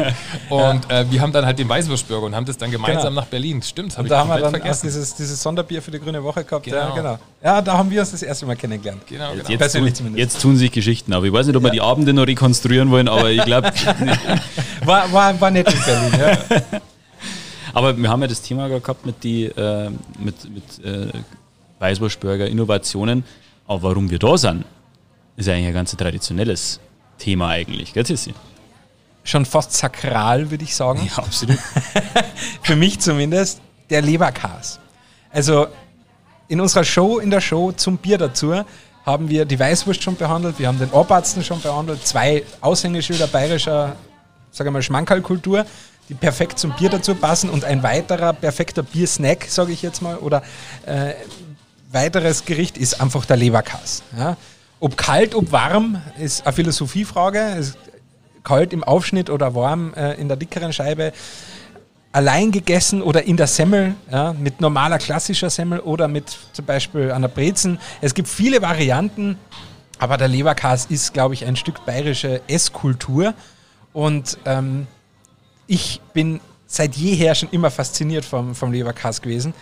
und 0.49 0.91
äh, 0.91 1.11
wir 1.11 1.21
haben 1.21 1.33
dann 1.33 1.47
halt 1.47 1.59
den 1.59 1.69
Weißwurstburger 1.69 2.27
und 2.27 2.35
haben 2.35 2.47
das 2.47 2.59
dann 2.59 2.71
gemeinsam 2.71 3.11
genau. 3.11 3.21
nach 3.21 3.27
Berlin. 3.27 3.63
Stimmt, 3.63 3.97
habe 3.97 4.07
ich 4.07 4.11
da 4.11 4.21
haben 4.21 4.31
wir 4.31 4.39
dann 4.39 4.51
vergessen. 4.51 4.87
Dieses, 4.87 5.15
dieses 5.15 5.43
Sonderbier 5.43 5.83
für 5.83 5.91
die 5.91 6.01
Grüne 6.01 6.23
Woche 6.23 6.45
gehabt. 6.45 6.65
Genau. 6.65 6.77
Ja, 6.77 6.91
genau. 6.95 7.19
ja, 7.43 7.63
da 7.63 7.79
haben 7.79 7.91
wir 7.91 8.01
uns 8.01 8.11
das 8.11 8.23
erste 8.23 8.47
Mal 8.47 8.57
kennengelernt. 8.57 9.03
Genau, 9.07 9.33
genau. 9.33 9.49
Jetzt, 9.49 9.73
tun, 9.75 10.17
jetzt, 10.17 10.41
tun, 10.41 10.57
sich 10.57 10.73
Geschichten 10.73 11.13
aber 11.13 11.27
Ich 11.27 11.33
weiß 11.33 11.47
nicht, 11.47 11.57
ob 11.57 11.63
wir 11.63 11.71
die 11.71 11.81
Abende 11.81 12.13
noch 12.13 12.27
rekonstruieren 12.27 12.91
wollen, 12.91 13.09
aber 13.09 13.31
ich 13.31 13.45
glaube... 13.45 13.71
war, 14.85 15.13
war, 15.13 15.41
war 15.41 15.51
nett 15.51 15.73
in 15.73 15.81
Berlin, 15.85 16.21
ja. 16.21 16.81
Aber 17.75 17.97
wir 17.97 18.09
haben 18.09 18.23
ja 18.23 18.27
das 18.27 18.43
Thema 18.43 18.69
gehabt 18.69 19.07
mit, 19.07 19.23
die, 19.23 19.45
äh, 19.45 19.91
mit, 20.19 20.35
mit 20.53 20.85
äh, 20.85 21.13
Weißwurstburger, 21.79 22.49
Innovationen. 22.49 23.25
Aber 23.69 23.83
warum 23.83 24.11
wir 24.11 24.19
da 24.19 24.37
sind, 24.37 24.65
ist 25.37 25.49
eigentlich 25.49 25.69
ein 25.69 25.75
ganz 25.75 25.95
traditionelles 25.95 26.81
Thema 27.19 27.49
eigentlich, 27.49 27.93
gell 27.93 28.03
Tissi? 28.03 28.35
Schon 29.23 29.45
fast 29.45 29.75
sakral, 29.75 30.51
würde 30.51 30.65
ich 30.65 30.75
sagen. 30.75 31.07
Ja, 31.07 31.23
absolut. 31.23 31.59
Für 32.63 32.77
mich 32.77 32.99
zumindest, 32.99 33.61
der 33.91 34.01
Leberkas. 34.01 34.81
Also 35.31 35.67
in 36.49 36.61
unserer 36.61 36.85
Show, 36.85 37.19
in 37.19 37.31
der 37.31 37.43
Show 37.43 37.73
zum 37.73 37.99
Bier 37.99 38.17
dazu, 38.17 38.55
haben 39.05 39.29
wir 39.29 39.45
die 39.45 39.61
Weißwurst 39.61 40.03
schon 40.03 40.17
behandelt, 40.17 40.59
wir 40.59 40.67
haben 40.67 40.79
den 40.79 40.91
Oberarzen 40.91 41.45
schon 41.45 41.61
behandelt, 41.61 42.07
zwei 42.07 42.45
Aushängeschilder 42.63 43.27
bayerischer, 43.27 43.97
sage 44.51 44.71
mal, 44.71 44.83
Schmankerlkultur, 44.83 45.67
die 46.09 46.15
perfekt 46.15 46.59
zum 46.59 46.73
Bier 46.73 46.89
dazu 46.89 47.15
passen 47.15 47.51
und 47.51 47.65
ein 47.65 47.83
weiterer 47.83 48.33
perfekter 48.33 48.83
Biersnack, 48.83 49.45
sage 49.45 49.73
ich 49.73 49.83
jetzt 49.83 50.01
mal, 50.01 50.17
oder 50.17 50.43
äh, 50.87 51.13
weiteres 51.91 52.45
Gericht 52.45 52.79
ist 52.79 53.01
einfach 53.01 53.25
der 53.25 53.37
Leberkass. 53.37 54.03
Ja. 54.17 54.37
Ob 54.81 54.97
kalt, 54.97 55.35
ob 55.35 55.51
warm, 55.53 56.01
ist 56.19 56.47
eine 56.47 56.53
Philosophiefrage. 56.53 57.41
Ist 57.59 57.79
kalt 58.45 58.73
im 58.73 58.85
Aufschnitt 58.85 59.31
oder 59.31 59.55
warm 59.55 59.93
äh, 59.95 60.15
in 60.15 60.29
der 60.29 60.37
dickeren 60.37 60.73
Scheibe. 60.73 61.13
Allein 62.13 62.51
gegessen 62.51 63.03
oder 63.03 63.25
in 63.25 63.37
der 63.37 63.47
Semmel, 63.47 63.95
ja, 64.11 64.33
mit 64.33 64.61
normaler 64.61 64.99
klassischer 64.99 65.51
Semmel 65.51 65.81
oder 65.81 66.09
mit 66.09 66.37
zum 66.53 66.65
Beispiel 66.65 67.13
einer 67.13 67.29
Brezen. 67.29 67.79
Es 68.01 68.15
gibt 68.15 68.29
viele 68.29 68.63
Varianten, 68.63 69.37
aber 69.99 70.17
der 70.17 70.29
Leberkas 70.29 70.87
ist, 70.87 71.13
glaube 71.13 71.35
ich, 71.35 71.45
ein 71.45 71.57
Stück 71.57 71.85
bayerische 71.85 72.41
Esskultur. 72.47 73.35
Und 73.93 74.39
ähm, 74.47 74.87
ich 75.67 76.01
bin 76.15 76.41
seit 76.67 76.95
jeher 76.97 77.35
schon 77.35 77.51
immer 77.51 77.71
fasziniert 77.71 78.25
vom, 78.25 78.55
vom 78.55 78.73
Leberkas 78.73 79.21
gewesen. 79.21 79.53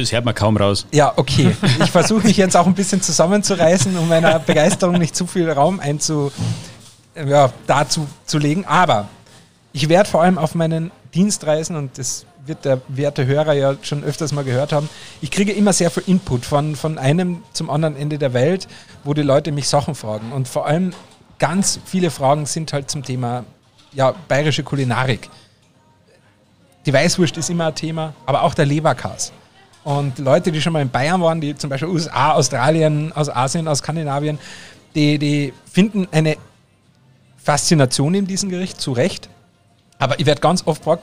Das 0.00 0.12
hört 0.12 0.24
man 0.24 0.34
kaum 0.34 0.56
raus. 0.56 0.86
Ja, 0.90 1.12
okay. 1.16 1.54
Ich 1.82 1.90
versuche 1.90 2.26
mich 2.26 2.36
jetzt 2.36 2.56
auch 2.56 2.66
ein 2.66 2.74
bisschen 2.74 3.02
zusammenzureißen, 3.02 3.96
um 3.98 4.08
meiner 4.08 4.38
Begeisterung 4.38 4.98
nicht 4.98 5.14
zu 5.14 5.26
viel 5.26 5.50
Raum 5.50 5.80
einzu, 5.80 6.32
ja, 7.14 7.52
dazu 7.66 8.06
zu 8.24 8.38
legen. 8.38 8.64
Aber 8.64 9.08
ich 9.72 9.88
werde 9.88 10.08
vor 10.08 10.22
allem 10.22 10.38
auf 10.38 10.54
meinen 10.54 10.90
Dienstreisen, 11.14 11.76
und 11.76 11.98
das 11.98 12.24
wird 12.46 12.64
der 12.64 12.80
werte 12.88 13.26
Hörer 13.26 13.52
ja 13.52 13.74
schon 13.82 14.02
öfters 14.02 14.32
mal 14.32 14.44
gehört 14.44 14.72
haben, 14.72 14.88
ich 15.20 15.30
kriege 15.30 15.52
immer 15.52 15.72
sehr 15.72 15.90
viel 15.90 16.04
Input 16.06 16.46
von, 16.46 16.74
von 16.74 16.98
einem 16.98 17.42
zum 17.52 17.68
anderen 17.68 17.94
Ende 17.94 18.18
der 18.18 18.32
Welt, 18.32 18.68
wo 19.04 19.12
die 19.12 19.22
Leute 19.22 19.52
mich 19.52 19.68
Sachen 19.68 19.94
fragen. 19.94 20.32
Und 20.32 20.48
vor 20.48 20.66
allem 20.66 20.94
ganz 21.38 21.78
viele 21.84 22.10
Fragen 22.10 22.46
sind 22.46 22.72
halt 22.72 22.90
zum 22.90 23.02
Thema 23.02 23.44
ja, 23.92 24.14
bayerische 24.26 24.62
Kulinarik 24.62 25.28
die 26.86 26.92
Weißwurst 26.92 27.36
ist 27.36 27.50
immer 27.50 27.66
ein 27.66 27.74
Thema, 27.74 28.14
aber 28.26 28.42
auch 28.42 28.54
der 28.54 28.66
Leberkas. 28.66 29.32
Und 29.84 30.18
Leute, 30.18 30.52
die 30.52 30.60
schon 30.60 30.72
mal 30.72 30.82
in 30.82 30.90
Bayern 30.90 31.20
waren, 31.20 31.40
die 31.40 31.56
zum 31.56 31.70
Beispiel 31.70 31.88
USA, 31.88 32.32
Australien, 32.32 33.12
aus 33.12 33.28
Asien, 33.28 33.66
aus 33.66 33.78
Skandinavien, 33.78 34.38
die, 34.94 35.18
die 35.18 35.52
finden 35.70 36.06
eine 36.12 36.36
Faszination 37.36 38.14
in 38.14 38.26
diesem 38.26 38.48
Gericht, 38.48 38.80
zu 38.80 38.92
Recht. 38.92 39.28
Aber 39.98 40.18
ich 40.20 40.26
werde 40.26 40.40
ganz 40.40 40.66
oft 40.66 40.80
gefragt, 40.80 41.02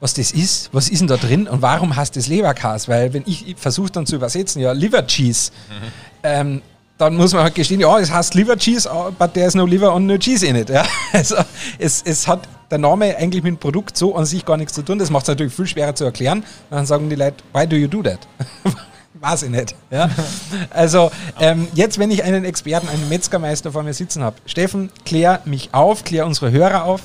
was 0.00 0.14
das 0.14 0.32
ist, 0.32 0.68
was 0.72 0.88
ist 0.88 0.98
denn 0.98 1.06
da 1.06 1.16
drin 1.16 1.46
und 1.46 1.62
warum 1.62 1.94
heißt 1.94 2.16
das 2.16 2.26
Leberkas? 2.26 2.88
Weil 2.88 3.12
wenn 3.12 3.22
ich, 3.24 3.46
ich 3.46 3.56
versuche 3.56 3.90
dann 3.90 4.04
zu 4.04 4.16
übersetzen, 4.16 4.60
ja, 4.60 4.72
Liver 4.72 5.06
Cheese, 5.06 5.52
mhm. 5.68 5.88
ähm, 6.24 6.62
dann 6.98 7.16
muss 7.16 7.32
man 7.32 7.44
halt 7.44 7.54
gestehen, 7.54 7.80
ja, 7.80 7.98
es 7.98 8.10
heißt 8.10 8.34
Liver 8.34 8.56
Cheese, 8.56 8.88
but 9.18 9.32
there's 9.32 9.54
no 9.54 9.64
liver 9.64 9.92
and 9.92 10.06
no 10.06 10.18
cheese 10.18 10.44
in 10.44 10.56
it. 10.56 10.70
Ja? 10.70 10.84
Also 11.12 11.36
es, 11.78 12.02
es 12.02 12.26
hat 12.26 12.48
der 12.72 12.78
Name 12.78 13.16
eigentlich 13.16 13.42
mit 13.42 13.50
dem 13.50 13.58
Produkt 13.58 13.96
so 13.96 14.16
an 14.16 14.24
sich 14.24 14.44
gar 14.44 14.56
nichts 14.56 14.72
zu 14.72 14.82
tun. 14.82 14.98
Das 14.98 15.10
macht 15.10 15.24
es 15.24 15.28
natürlich 15.28 15.54
viel 15.54 15.66
schwerer 15.66 15.94
zu 15.94 16.04
erklären. 16.04 16.38
Und 16.38 16.76
dann 16.76 16.86
sagen 16.86 17.08
die 17.08 17.16
Leute, 17.16 17.36
why 17.52 17.66
do 17.66 17.76
you 17.76 17.86
do 17.86 18.02
that? 18.02 18.26
Weiß 19.14 19.44
ich 19.44 19.50
nicht. 19.50 19.76
Ja? 19.90 20.10
Also 20.70 21.12
ähm, 21.38 21.68
jetzt, 21.74 21.98
wenn 21.98 22.10
ich 22.10 22.24
einen 22.24 22.44
Experten, 22.44 22.88
einen 22.88 23.08
Metzgermeister 23.08 23.72
vor 23.72 23.82
mir 23.82 23.94
sitzen 23.94 24.24
habe, 24.24 24.36
Steffen, 24.46 24.90
klär 25.04 25.40
mich 25.44 25.72
auf, 25.72 26.02
klär 26.02 26.26
unsere 26.26 26.50
Hörer 26.50 26.84
auf. 26.84 27.02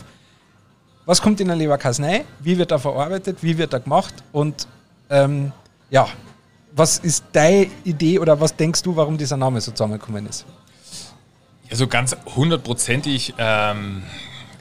Was 1.06 1.22
kommt 1.22 1.40
in 1.42 1.48
der 1.48 1.58
Leberkasnei? 1.58 2.26
Wie 2.40 2.58
wird 2.58 2.72
da 2.72 2.80
verarbeitet? 2.80 3.38
Wie 3.42 3.58
wird 3.58 3.74
da 3.74 3.78
gemacht? 3.78 4.14
Und 4.32 4.68
ähm, 5.10 5.52
ja, 5.90 6.08
was 6.72 6.98
ist 6.98 7.26
deine 7.34 7.68
Idee 7.84 8.20
oder 8.20 8.40
was 8.40 8.56
denkst 8.56 8.84
du, 8.84 8.96
warum 8.96 9.18
dieser 9.18 9.38
Name 9.38 9.60
so 9.62 9.72
zusammengekommen 9.72 10.28
ist? 10.28 10.46
Also 11.70 11.88
ganz 11.88 12.16
hundertprozentig 12.36 13.34
ähm, 13.38 14.04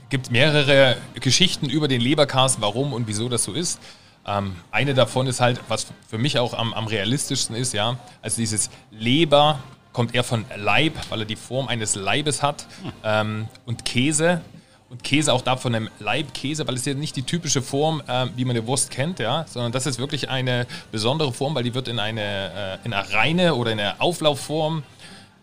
gibt 0.09 0.31
mehrere 0.31 0.97
Geschichten 1.15 1.69
über 1.69 1.89
den 1.89 2.01
Leberkas, 2.01 2.61
warum 2.61 2.93
und 2.93 3.07
wieso 3.07 3.29
das 3.29 3.45
so 3.45 3.53
ist. 3.53 3.81
Ähm, 4.27 4.57
eine 4.71 4.95
davon 4.95 5.27
ist 5.27 5.41
halt, 5.41 5.61
was 5.69 5.87
für 6.09 6.19
mich 6.19 6.39
auch 6.39 6.55
am, 6.55 6.75
am 6.75 6.87
realistischsten 6.87 7.55
ist, 7.55 7.73
ja, 7.73 7.97
also 8.23 8.37
dieses 8.39 8.71
Leber 8.91 9.61
kommt 9.93 10.15
eher 10.15 10.25
von 10.25 10.45
Leib, 10.57 10.95
weil 11.09 11.21
er 11.21 11.25
die 11.25 11.37
Form 11.37 11.69
eines 11.69 11.95
Leibes 11.95 12.43
hat 12.43 12.67
hm. 12.83 12.93
ähm, 13.05 13.49
und 13.65 13.85
Käse 13.85 14.43
und 14.91 15.03
Käse 15.03 15.33
auch 15.33 15.43
da 15.43 15.57
von 15.57 15.75
einem 15.75 15.89
Leibkäse, 15.99 16.67
weil 16.69 16.75
es 16.75 16.85
ja 16.85 16.95
nicht 16.95 17.17
die 17.17 17.23
typische 17.23 17.63
Form, 17.63 18.03
äh, 18.07 18.27
wie 18.37 18.45
man 18.45 18.57
eine 18.57 18.67
Wurst 18.67 18.91
kennt, 18.91 19.19
ja, 19.19 19.45
sondern 19.49 19.73
das 19.73 19.87
ist 19.87 19.99
wirklich 19.99 20.29
eine 20.29 20.67
besondere 20.93 21.33
Form, 21.33 21.55
weil 21.55 21.65
die 21.65 21.75
wird 21.75 21.89
in 21.89 21.99
eine, 21.99 22.21
äh, 22.23 22.87
in 22.87 22.93
eine 22.93 23.13
reine 23.13 23.55
oder 23.55 23.73
in 23.73 23.81
eine 23.81 24.01
Auflaufform 24.01 24.83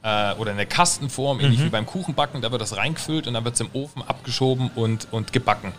äh, 0.03 0.33
oder 0.33 0.51
in 0.51 0.57
eine 0.57 0.65
Kastenform, 0.65 1.39
ähnlich 1.39 1.59
mhm. 1.59 1.65
wie 1.65 1.69
beim 1.69 1.85
Kuchenbacken, 1.85 2.41
da 2.41 2.51
wird 2.51 2.61
das 2.61 2.75
reingefüllt 2.75 3.27
und 3.27 3.33
dann 3.33 3.45
wird 3.45 3.55
es 3.55 3.61
im 3.61 3.69
Ofen 3.73 4.03
abgeschoben 4.03 4.69
und, 4.75 5.07
und 5.11 5.33
gebacken. 5.33 5.73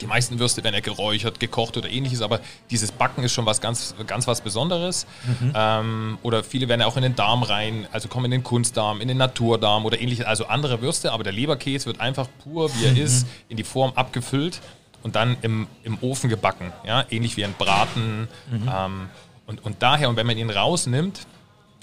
Die 0.00 0.06
meisten 0.06 0.38
Würste 0.38 0.64
werden 0.64 0.74
ja 0.74 0.80
geräuchert, 0.80 1.40
gekocht 1.40 1.76
oder 1.76 1.90
ähnliches, 1.90 2.22
aber 2.22 2.40
dieses 2.70 2.90
Backen 2.90 3.22
ist 3.22 3.32
schon 3.32 3.44
was 3.44 3.60
ganz, 3.60 3.94
ganz 4.06 4.26
was 4.26 4.40
Besonderes. 4.40 5.06
Mhm. 5.24 5.52
Ähm, 5.54 6.18
oder 6.22 6.42
viele 6.42 6.68
werden 6.68 6.80
ja 6.80 6.86
auch 6.86 6.96
in 6.96 7.02
den 7.02 7.16
Darm 7.16 7.42
rein, 7.42 7.86
also 7.92 8.08
kommen 8.08 8.26
in 8.26 8.30
den 8.30 8.42
Kunstdarm, 8.42 9.00
in 9.00 9.08
den 9.08 9.18
Naturdarm 9.18 9.84
oder 9.84 10.00
ähnliches, 10.00 10.24
also 10.24 10.46
andere 10.46 10.80
Würste, 10.80 11.12
aber 11.12 11.22
der 11.22 11.32
Leberkäse 11.32 11.86
wird 11.86 12.00
einfach 12.00 12.28
pur, 12.42 12.74
wie 12.76 12.86
er 12.86 12.92
mhm. 12.92 13.02
ist, 13.02 13.26
in 13.48 13.56
die 13.56 13.64
Form 13.64 13.92
abgefüllt 13.94 14.60
und 15.02 15.16
dann 15.16 15.36
im, 15.42 15.66
im 15.84 15.98
Ofen 16.00 16.30
gebacken. 16.30 16.72
Ja? 16.86 17.04
Ähnlich 17.10 17.36
wie 17.36 17.44
ein 17.44 17.54
Braten. 17.58 18.28
Mhm. 18.50 18.70
Ähm, 18.74 19.10
und, 19.46 19.64
und 19.64 19.82
daher, 19.82 20.08
und 20.08 20.16
wenn 20.16 20.26
man 20.26 20.38
ihn 20.38 20.50
rausnimmt, 20.50 21.20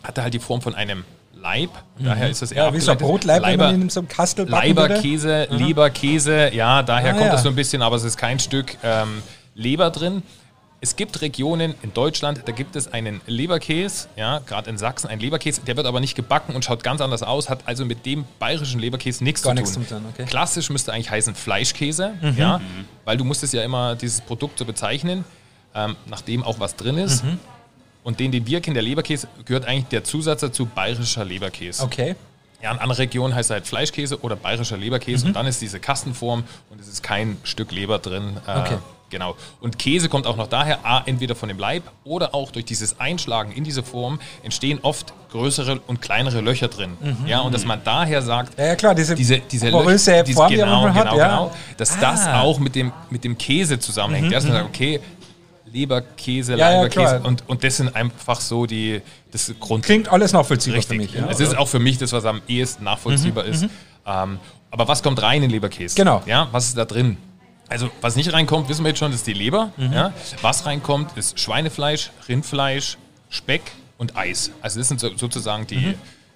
hat 0.04 0.18
er 0.18 0.24
halt 0.24 0.34
die 0.34 0.40
Form 0.40 0.62
von 0.62 0.74
einem 0.74 1.04
Leib. 1.48 1.70
Daher 1.98 2.26
mhm. 2.26 2.32
ist 2.32 2.42
es 2.42 2.52
eher 2.52 2.66
ja, 2.66 2.74
wie 2.74 2.80
so 2.80 2.92
ein 2.92 2.98
Brotleib, 2.98 3.42
Leiber, 3.42 3.64
wenn 3.64 3.72
man 3.72 3.82
in 3.84 3.90
so 3.90 4.02
einem 4.02 4.10
Kastel 4.10 4.48
Leiberkäse, 4.50 5.48
mhm. 5.50 5.58
Leberkäse, 5.58 6.54
ja, 6.54 6.84
daher 6.84 7.12
ah, 7.12 7.14
kommt 7.14 7.26
ja. 7.26 7.32
das 7.32 7.44
so 7.44 7.50
ein 7.50 7.56
bisschen, 7.56 7.82
aber 7.82 7.96
es 7.96 8.04
ist 8.04 8.18
kein 8.18 8.40
Stück 8.40 8.78
ähm, 8.84 9.24
Leber 9.56 9.90
drin. 9.90 10.24
Es 10.80 10.96
gibt 10.96 11.22
Regionen 11.22 11.74
in 11.82 11.94
Deutschland, 11.94 12.42
da 12.46 12.52
gibt 12.52 12.76
es 12.76 12.92
einen 12.92 13.22
Leberkäse, 13.26 14.10
ja, 14.16 14.40
gerade 14.40 14.70
in 14.70 14.78
Sachsen, 14.78 15.08
ein 15.08 15.20
Leberkäse, 15.20 15.62
der 15.62 15.78
wird 15.78 15.88
aber 15.88 16.02
nicht 16.02 16.16
gebacken 16.16 16.54
und 16.54 16.66
schaut 16.66 16.84
ganz 16.84 17.00
anders 17.02 17.24
aus, 17.24 17.50
hat 17.50 17.62
also 17.66 17.86
mit 17.86 18.06
dem 18.06 18.26
bayerischen 18.40 18.80
Leberkäse 18.80 19.24
nichts 19.24 19.42
Gar 19.42 19.56
zu 19.56 19.64
tun. 19.64 19.80
Nichts 19.80 19.90
tun 19.90 20.06
okay. 20.14 20.26
Klassisch 20.26 20.70
müsste 20.70 20.92
eigentlich 20.92 21.10
heißen 21.10 21.34
Fleischkäse, 21.34 22.14
mhm. 22.22 22.38
ja, 22.38 22.62
weil 23.06 23.16
du 23.18 23.24
musst 23.24 23.42
es 23.42 23.54
ja 23.54 23.64
immer 23.64 23.96
dieses 23.96 24.20
Produkt 24.22 24.60
so 24.60 24.66
bezeichnen, 24.66 25.24
ähm, 25.74 25.96
nachdem 26.08 26.44
auch 26.44 26.60
was 26.60 26.76
drin 26.76 26.98
ist. 26.98 27.24
Mhm. 27.24 27.40
Und 28.08 28.22
den, 28.22 28.32
den 28.32 28.48
wir 28.48 28.62
kennen, 28.62 28.74
der 28.74 28.84
Leberkäse, 28.84 29.28
gehört 29.44 29.66
eigentlich 29.66 29.88
der 29.88 30.02
Zusatz 30.02 30.40
dazu 30.40 30.66
bayerischer 30.66 31.26
Leberkäse. 31.26 31.84
Okay. 31.84 32.16
Ja, 32.64 32.72
in 32.72 32.78
anderen 32.78 33.02
Regionen 33.02 33.36
heißt 33.36 33.52
er 33.52 33.56
halt 33.56 33.68
Fleischkäse 33.68 34.22
oder 34.22 34.38
bayerischer 34.38 34.78
Leberkäse 34.78 35.26
mhm. 35.26 35.32
und 35.32 35.34
dann 35.34 35.46
ist 35.46 35.62
diese 35.62 35.82
Kastenform 35.82 36.46
und 36.70 36.80
es 36.80 36.88
ist 36.88 37.04
kein 37.04 37.36
Stück 37.44 37.74
Leber 37.74 38.00
drin. 38.00 38.38
Äh, 38.48 38.60
okay. 38.60 38.78
Genau. 39.10 39.36
Und 39.60 39.78
Käse 39.78 40.08
kommt 40.08 40.26
auch 40.26 40.38
noch 40.38 40.48
daher, 40.48 40.86
A, 40.86 41.04
entweder 41.06 41.36
von 41.36 41.50
dem 41.50 41.60
Leib 41.60 41.84
oder 42.06 42.34
auch 42.34 42.52
durch 42.52 42.64
dieses 42.64 42.98
Einschlagen 42.98 43.52
in 43.52 43.66
diese 43.66 43.84
Form 43.84 44.22
entstehen 44.42 44.80
oft 44.84 45.14
größere 45.32 45.82
und 45.88 46.02
kleinere 46.02 46.40
Löcher 46.40 46.70
drin. 46.70 46.92
Mhm. 47.02 47.28
Ja, 47.28 47.42
und 47.42 47.54
dass 47.54 47.66
man 47.66 47.82
daher 47.84 48.22
sagt, 48.22 48.58
ja, 48.58 48.68
ja 48.68 48.76
klar, 48.78 48.96
diese, 48.96 49.16
diese, 49.16 49.40
diese 49.40 49.70
Löcher, 49.70 50.24
diese, 50.24 50.38
Form, 50.38 50.50
genau, 50.50 50.80
die 50.80 50.86
man 50.86 50.94
genau, 50.94 51.12
hat, 51.12 51.18
ja. 51.18 51.28
genau, 51.28 51.52
dass 51.76 51.98
ah. 51.98 52.00
das 52.00 52.28
auch 52.28 52.60
mit 52.60 52.74
dem, 52.74 52.94
mit 53.10 53.26
dem 53.26 53.38
Käse 53.38 53.80
zusammenhängt. 53.80 54.28
Mhm. 54.28 54.32
Dass 54.32 54.46
man 54.46 54.54
sagt, 54.54 54.70
okay, 54.70 55.02
Leberkäse, 55.72 56.56
ja, 56.56 56.70
Leberkäse 56.70 57.16
ja, 57.16 57.22
und, 57.22 57.44
und 57.48 57.64
das 57.64 57.78
sind 57.78 57.96
einfach 57.96 58.40
so 58.40 58.66
die 58.66 59.02
das 59.32 59.54
Grund. 59.60 59.86
Klingt 59.86 60.10
alles 60.10 60.34
nachvollziehbar 60.34 60.80
Richtig. 60.80 60.98
für 60.98 61.02
mich. 61.02 61.14
Ja. 61.14 61.30
Es 61.30 61.40
ist 61.40 61.58
auch 61.58 61.68
für 61.68 61.80
mich 61.80 61.98
das, 61.98 62.12
was 62.14 62.26
am 62.26 62.42
ehesten 62.48 62.84
nachvollziehbar 62.84 63.46
mhm, 63.46 63.52
ist. 63.52 63.64
Mhm. 63.64 63.70
Ähm, 64.06 64.40
aber 64.72 64.88
was 64.88 65.04
kommt 65.04 65.22
rein 65.22 65.44
in 65.44 65.50
Leberkäse? 65.50 65.96
Genau. 65.96 66.24
Ja, 66.26 66.48
was 66.52 66.68
ist 66.68 66.78
da 66.78 66.86
drin? 66.86 67.18
Also, 67.70 67.90
was 68.00 68.16
nicht 68.16 68.32
reinkommt, 68.32 68.70
wissen 68.70 68.84
wir 68.84 68.90
jetzt 68.90 69.00
schon, 69.00 69.12
das 69.12 69.22
ist 69.22 69.28
die 69.28 69.34
Leber. 69.34 69.72
Mhm. 69.78 69.94
Ja. 69.94 70.14
Was 70.42 70.66
reinkommt, 70.66 71.18
ist 71.18 71.40
Schweinefleisch, 71.40 72.12
Rindfleisch, 72.30 72.98
Speck 73.30 73.62
und 73.98 74.16
Eis. 74.16 74.52
Also, 74.62 74.80
das 74.80 74.88
sind 74.88 75.00
so, 75.00 75.16
sozusagen 75.18 75.68
die, 75.68 75.78
mhm. 75.78 75.94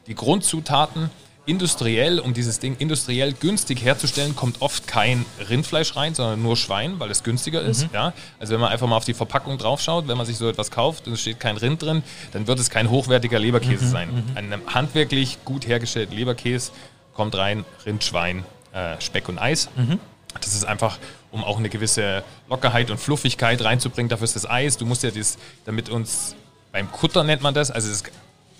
die 0.07 0.15
Grundzutaten 0.15 1.09
industriell, 1.45 2.19
um 2.19 2.33
dieses 2.33 2.59
Ding 2.59 2.75
industriell 2.77 3.33
günstig 3.33 3.83
herzustellen, 3.83 4.35
kommt 4.35 4.61
oft 4.61 4.87
kein 4.87 5.25
Rindfleisch 5.49 5.95
rein, 5.95 6.13
sondern 6.13 6.41
nur 6.41 6.55
Schwein, 6.55 6.99
weil 6.99 7.09
es 7.09 7.23
günstiger 7.23 7.61
ist. 7.61 7.83
Mhm. 7.83 7.89
Ja? 7.93 8.13
Also 8.39 8.53
wenn 8.53 8.61
man 8.61 8.71
einfach 8.71 8.87
mal 8.87 8.97
auf 8.97 9.05
die 9.05 9.15
Verpackung 9.15 9.57
draufschaut, 9.57 10.07
wenn 10.07 10.17
man 10.17 10.25
sich 10.25 10.37
so 10.37 10.47
etwas 10.47 10.69
kauft 10.69 11.07
und 11.07 11.13
es 11.13 11.21
steht 11.21 11.39
kein 11.39 11.57
Rind 11.57 11.81
drin, 11.81 12.03
dann 12.31 12.45
wird 12.45 12.59
es 12.59 12.69
kein 12.69 12.89
hochwertiger 12.89 13.39
Leberkäse 13.39 13.85
mhm. 13.85 13.89
sein. 13.89 14.09
Mhm. 14.09 14.37
Ein 14.37 14.61
handwerklich 14.67 15.39
gut 15.43 15.67
hergestellter 15.67 16.13
Leberkäse 16.13 16.71
kommt 17.13 17.35
rein 17.35 17.65
Rind, 17.85 18.03
Schwein, 18.03 18.45
äh, 18.73 19.01
Speck 19.01 19.27
und 19.27 19.39
Eis. 19.39 19.69
Mhm. 19.75 19.99
Das 20.39 20.53
ist 20.53 20.63
einfach, 20.63 20.99
um 21.31 21.43
auch 21.43 21.57
eine 21.57 21.69
gewisse 21.69 22.23
Lockerheit 22.49 22.91
und 22.91 22.99
Fluffigkeit 22.99 23.63
reinzubringen. 23.63 24.09
Dafür 24.09 24.25
ist 24.25 24.35
das 24.35 24.49
Eis. 24.49 24.77
Du 24.77 24.85
musst 24.85 25.03
ja 25.03 25.11
das, 25.11 25.37
damit 25.65 25.89
uns 25.89 26.35
beim 26.71 26.89
Kutter 26.91 27.23
nennt 27.23 27.41
man 27.41 27.53
das, 27.53 27.69
also 27.69 27.91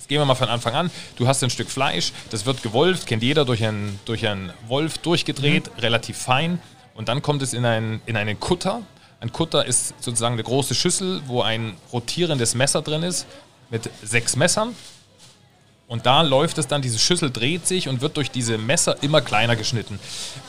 das 0.02 0.08
gehen 0.08 0.20
wir 0.20 0.26
mal 0.26 0.34
von 0.34 0.50
Anfang 0.50 0.74
an. 0.74 0.92
Du 1.16 1.28
hast 1.28 1.44
ein 1.44 1.52
Stück 1.52 1.70
Fleisch, 1.70 2.12
das 2.32 2.48
wird 2.48 2.64
gewolft, 2.64 3.06
kennt 3.06 3.22
jeder 3.22 3.46
durch 3.46 3.64
einen, 3.64 4.00
durch 4.06 4.28
einen 4.28 4.52
Wolf 4.68 4.98
durchgedreht, 4.98 5.68
mhm. 5.68 5.80
relativ 5.80 6.18
fein. 6.18 6.60
Und 6.96 7.08
dann 7.08 7.22
kommt 7.22 7.44
es 7.44 7.54
in, 7.54 7.66
ein, 7.66 8.02
in 8.08 8.18
einen 8.18 8.40
Kutter. 8.40 8.82
Ein 9.20 9.32
Kutter 9.32 9.64
ist 9.64 9.94
sozusagen 10.02 10.34
eine 10.34 10.44
große 10.44 10.74
Schüssel, 10.74 11.22
wo 11.28 11.44
ein 11.44 11.76
rotierendes 11.94 12.56
Messer 12.56 12.82
drin 12.82 13.04
ist 13.04 13.28
mit 13.70 13.92
sechs 14.04 14.36
Messern. 14.36 14.76
Und 15.88 16.08
da 16.08 16.24
läuft 16.24 16.58
es 16.58 16.66
dann, 16.66 16.82
diese 16.82 16.98
Schüssel 16.98 17.30
dreht 17.30 17.68
sich 17.68 17.88
und 17.88 18.02
wird 18.02 18.18
durch 18.18 18.32
diese 18.32 18.58
Messer 18.58 18.96
immer 19.04 19.22
kleiner 19.22 19.56
geschnitten, 19.56 20.00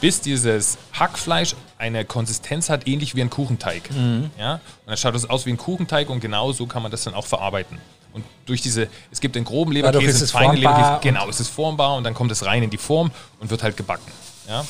bis 0.01 0.23
dieses 0.23 0.79
Hackfleisch 0.95 1.57
eine 1.77 2.07
Konsistenz 2.07 2.71
hat, 2.71 2.89
ähnlich 2.89 3.15
wie 3.17 3.21
ein 3.21 3.29
Kuchenteig. 3.29 3.91
Mhm. 3.91 4.31
Ja? 4.39 4.55
Und 4.55 4.61
dann 4.87 4.97
schaut 4.97 5.15
es 5.15 5.29
aus 5.29 5.45
wie 5.45 5.51
ein 5.51 5.59
Kuchenteig 5.59 6.09
und 6.09 6.21
genau 6.21 6.53
so 6.53 6.67
kann 6.67 6.81
man 6.83 6.91
das 6.91 7.05
dann 7.05 7.13
auch 7.13 7.27
verarbeiten. 7.27 7.79
Und 8.13 8.25
durch 8.47 8.61
diese, 8.61 8.89
es 9.11 9.21
gibt 9.21 9.37
den 9.37 9.45
groben 9.45 9.73
Leberkäse, 9.73 10.19
den 10.19 10.29
feinen 10.29 10.57
Leberkäse, 10.57 10.99
genau, 11.03 11.29
es 11.29 11.41
ist 11.41 11.49
formbar 11.49 11.97
und 11.97 12.05
dann 12.05 12.15
kommt 12.15 12.31
es 12.31 12.45
rein 12.45 12.63
in 12.63 12.71
die 12.71 12.79
Form 12.79 13.11
und 13.41 13.51
wird 13.51 13.63
halt 13.63 13.77
gebacken. 13.77 14.11
Ja? 14.49 14.65